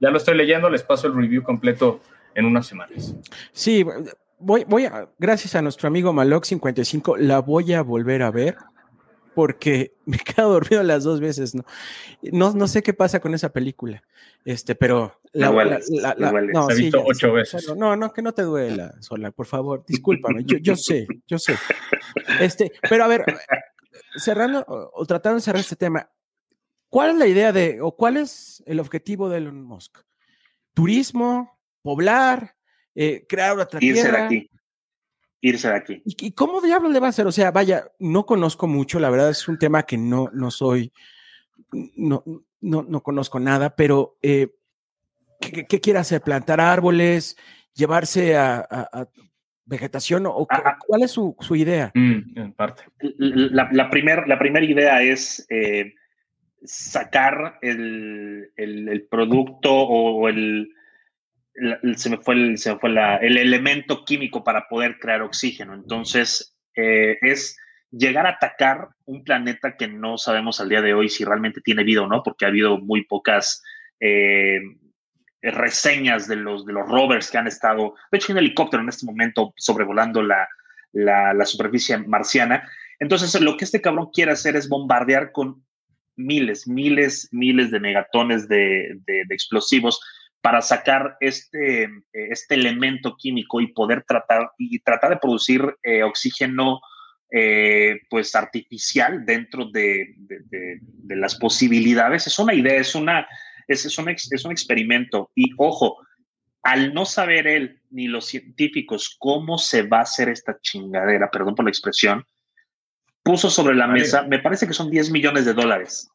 [0.00, 2.00] ya lo estoy leyendo, les paso el review completo
[2.34, 3.14] en unas semanas.
[3.52, 3.84] Sí,
[4.38, 8.56] voy, voy a, gracias a nuestro amigo Maloc55, la voy a volver a ver
[9.34, 11.64] porque me he quedado dormido las dos veces, ¿no?
[12.22, 14.02] No, no sé qué pasa con esa película,
[14.44, 17.74] este, pero la, no, visto ocho veces.
[17.76, 21.54] No, no, que no te duela, Sola, por favor, discúlpame, yo, yo sé, yo sé.
[22.40, 23.24] Este, pero a ver,
[24.16, 26.10] cerrando o, tratando de cerrar este tema,
[26.88, 29.98] ¿cuál es la idea de, o cuál es el objetivo de Elon Musk?
[30.74, 31.58] ¿Turismo?
[31.82, 32.56] ¿Poblar?
[32.94, 34.18] Eh, ¿Crear otra Irse tierra?
[34.18, 34.50] de aquí.
[35.40, 36.02] Irse de aquí.
[36.04, 37.26] ¿Y, cómo diablos le va a hacer?
[37.26, 40.92] O sea, vaya, no conozco mucho, la verdad es un tema que no, no soy,
[41.96, 42.24] no,
[42.60, 44.48] no, no conozco nada, pero eh,
[45.40, 46.20] ¿qué, quiere hacer?
[46.20, 47.36] ¿Plantar árboles?
[47.74, 49.08] ¿Llevarse a
[49.70, 50.46] vegetación o
[50.86, 51.90] cuál es su, idea?
[51.94, 52.82] Mm, en parte.
[53.16, 55.94] La, la primera la primer idea es eh,
[56.62, 60.74] sacar el, producto o el,
[61.96, 65.74] se me fue, el, se fue el elemento químico para poder crear oxígeno.
[65.74, 67.56] Entonces, eh, es
[67.90, 71.84] llegar a atacar un planeta que no sabemos al día de hoy si realmente tiene
[71.84, 73.62] vida o no, porque ha habido muy pocas
[74.00, 74.60] eh,
[75.42, 79.06] reseñas de los, de los rovers que han estado, de hecho, un helicóptero en este
[79.06, 80.48] momento sobrevolando la,
[80.92, 82.68] la, superficie marciana.
[82.98, 85.64] Entonces, lo que este cabrón quiere hacer es bombardear con
[86.16, 90.00] miles, miles, miles de megatones de, de, explosivos
[90.40, 96.02] para sacar este, eh, este elemento químico y poder tratar y tratar de producir eh,
[96.02, 96.80] oxígeno
[97.32, 100.16] eh, pues artificial dentro de,
[101.08, 102.26] las posibilidades.
[102.26, 103.26] Es una idea, es, una,
[103.70, 105.30] es, es, un, es un experimento.
[105.34, 105.98] Y ojo,
[106.62, 111.54] al no saber él ni los científicos cómo se va a hacer esta chingadera, perdón
[111.54, 112.24] por la expresión,
[113.22, 116.10] puso sobre la mesa, me parece que son 10 millones de dólares.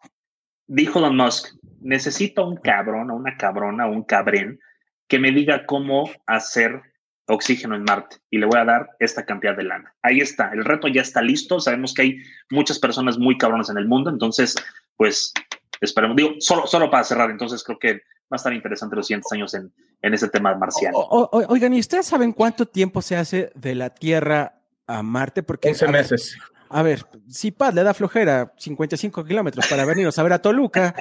[0.68, 4.60] Dijo Elon Musk, necesito un cabrón o una cabrona o un cabrén
[5.08, 6.82] que me diga cómo hacer
[7.28, 9.94] oxígeno en Marte y le voy a dar esta cantidad de lana.
[10.02, 12.18] Ahí está, el reto ya está listo, sabemos que hay
[12.50, 14.56] muchas personas muy cabronas en el mundo, entonces,
[14.96, 15.34] pues,
[15.82, 19.32] esperemos, digo, solo, solo para cerrar, entonces creo que va a estar interesante los siguientes
[19.32, 19.72] años en,
[20.02, 20.98] en ese tema marciano.
[21.00, 25.44] oigan, ¿y ustedes saben cuánto tiempo se hace de la Tierra a Marte?
[25.44, 26.38] Porque 11 meses.
[26.70, 30.96] A ver, si Paz le da flojera 55 kilómetros para venirnos a ver a Toluca.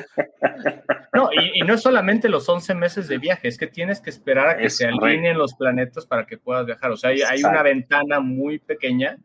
[1.14, 4.49] No, y, no es solamente los 11 meses de viaje, es que tienes que esperar
[4.49, 6.91] a que se alineen los planetas para que puedas viajar.
[6.91, 9.16] O sea, hay, una ventana muy pequeña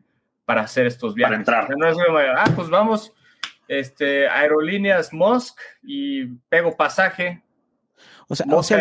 [0.44, 1.44] para hacer estos viajes.
[1.44, 1.76] Para entrar.
[1.76, 1.96] no es
[2.36, 3.12] ah, pues vamos,
[3.70, 7.40] este, aerolíneas Musk y pego pasaje.
[8.26, 8.80] O sea, o sea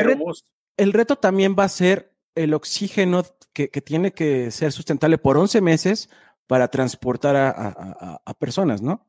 [0.78, 3.24] el, reto, también va a ser el oxígeno
[3.54, 6.10] que, que tiene que ser sustentable por 11 meses
[6.48, 9.06] para transportar a, personas, ¿no?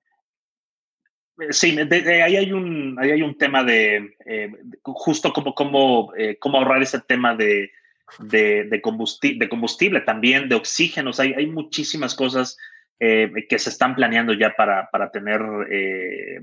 [1.48, 4.52] Sí, ahí, hay un, ahí hay un tema de eh,
[4.82, 7.70] justo como, como, eh, cómo ahorrar ese tema de,
[8.18, 11.18] de, combustible, de combustible, también de oxígenos.
[11.20, 12.58] Hay, hay muchísimas cosas
[13.00, 15.40] eh, que se están planeando ya para, para, tener,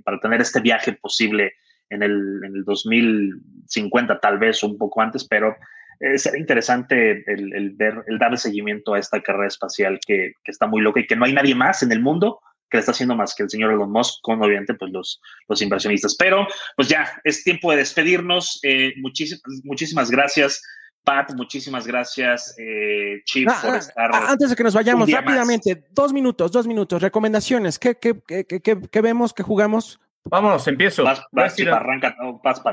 [0.03, 1.53] para tener este viaje posible
[1.89, 5.55] en el, en el 2050, tal vez un poco antes, pero
[5.99, 10.81] eh, será interesante el, ver, el darle seguimiento a esta carrera espacial que, está muy
[10.81, 12.39] loca y que no hay nadie más en el mundo
[12.69, 15.61] que le está haciendo más que el señor Elon Musk, con obviamente pues los, los
[15.61, 16.15] inversionistas.
[16.19, 16.45] Pero
[16.75, 18.59] pues ya, es tiempo de despedirnos.
[18.61, 20.61] Eh, muchísimas, muchísimas gracias.
[21.07, 24.11] Pat, muchísimas gracias, eh, Chief, ah, por ah, estar.
[24.13, 27.79] Ah, antes de que nos vayamos, rápidamente, dos minutos, dos minutos, recomendaciones.
[27.79, 30.01] ¿Qué, qué, qué, qué, vemos, qué jugamos?
[30.25, 31.05] Vámonos, empiezo.
[31.31, 32.13] Resident, arranca,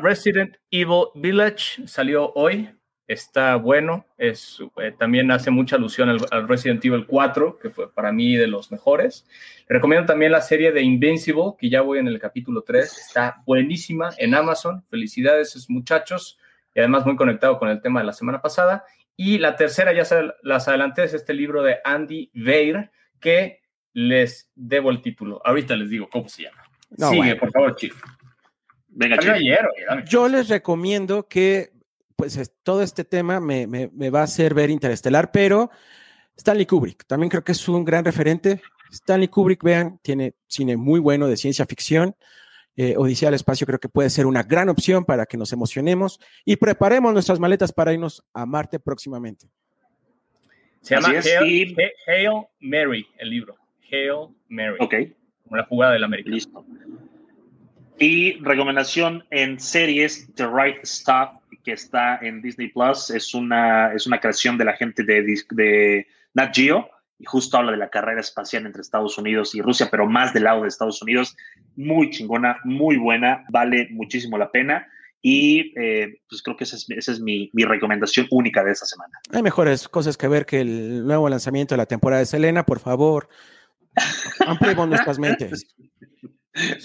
[0.02, 2.68] Resident Evil Village salió hoy
[3.06, 4.04] está bueno.
[4.18, 8.48] Es, eh, también hace mucha alusión al, Resident Evil 4, que fue para mí de
[8.48, 9.28] los mejores.
[9.68, 12.98] recomiendo también la serie de Invincible, que ya voy en el capítulo 3.
[12.98, 14.84] Está buenísima en Amazon.
[14.90, 16.36] Felicidades, muchachos.
[16.74, 18.84] Y además muy conectado con el tema de la semana pasada.
[19.16, 23.60] Y la tercera, ya se las adelanté, es este libro de Andy Weir, que
[23.92, 25.40] les debo el título.
[25.44, 26.62] Ahorita les digo cómo se llama.
[27.10, 27.94] Sigue, por favor, Chief.
[28.88, 29.34] Venga, Chief.
[30.06, 31.72] Yo les recomiendo que
[32.16, 33.66] pues todo este tema me,
[34.10, 35.70] va a hacer ver Interestelar, pero
[36.36, 38.62] Stanley Kubrick, también creo que es un gran referente.
[38.90, 42.14] Stanley Kubrick, vean, tiene cine muy bueno de ciencia ficción.
[42.76, 46.18] Eh, Odisea al espacio creo que puede ser una gran opción para que nos emocionemos
[46.44, 49.46] y preparemos nuestras maletas para irnos a Marte próximamente.
[50.80, 51.76] Se llama Hail,
[52.60, 53.56] Mary, el libro.
[53.90, 54.76] Hail Mary.
[54.80, 54.94] Ok.
[55.44, 56.30] Como la jugada del América.
[56.30, 56.64] Listo.
[57.98, 61.30] Y recomendación en series, The Right Stuff,
[61.62, 63.08] que está en Disney Plus.
[63.10, 66.90] Es una, es una creación de la gente de, de Nat Geo
[67.24, 70.44] y justo habla de la carrera espacial entre Estados Unidos y Rusia, pero más del
[70.44, 71.34] lado de Estados Unidos.
[71.74, 74.86] Muy chingona, muy buena, vale muchísimo la pena.
[75.22, 79.18] Y eh, pues creo que esa es, mi, mi, recomendación única de esta semana.
[79.32, 82.78] Hay mejores cosas que ver que el nuevo lanzamiento de la temporada de Selena, por
[82.78, 83.30] favor.
[84.46, 85.74] Ampliemos nuestras mentes.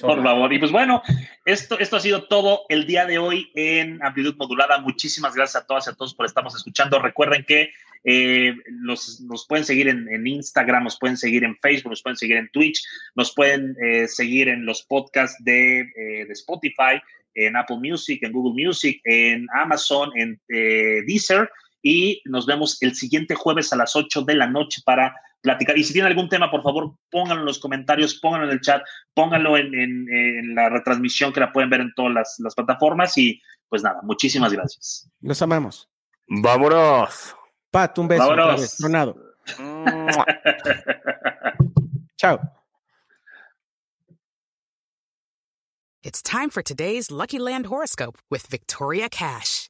[0.02, 0.52] Por favor.
[0.52, 1.04] Y pues bueno,
[1.46, 4.80] esto, esto ha sido todo el día de hoy en Amplitud Modulada.
[4.80, 7.00] Muchísimas gracias a todas y a todos por estarnos escuchando.
[7.00, 7.72] Recuerden que
[8.04, 12.50] eh, nos pueden seguir en, Instagram, nos pueden seguir en Facebook, nos pueden seguir en
[12.50, 12.82] Twitch,
[13.16, 17.02] nos pueden eh, seguir en los podcasts de, eh, de, Spotify,
[17.36, 21.50] en Apple Music, en Google Music, en Amazon, en Deezer.
[21.82, 25.78] Y nos vemos el siguiente jueves a las 8 de la noche para platicar.
[25.78, 28.82] Y si tienen algún tema, por favor, pónganlo en los comentarios, pónganlo en el chat,
[29.14, 33.18] pónganlo en, la retransmisión que la pueden ver en todas las, plataformas.
[33.18, 35.10] Y pues nada, muchísimas gracias.
[35.22, 35.88] Los amamos.
[36.28, 37.36] Vámonos.
[37.72, 38.28] Pat, un beso.
[38.28, 38.78] Vámonos.
[42.18, 42.40] Chao.
[46.02, 49.70] It's time for today's Lucky Land horoscope with Victoria Cash.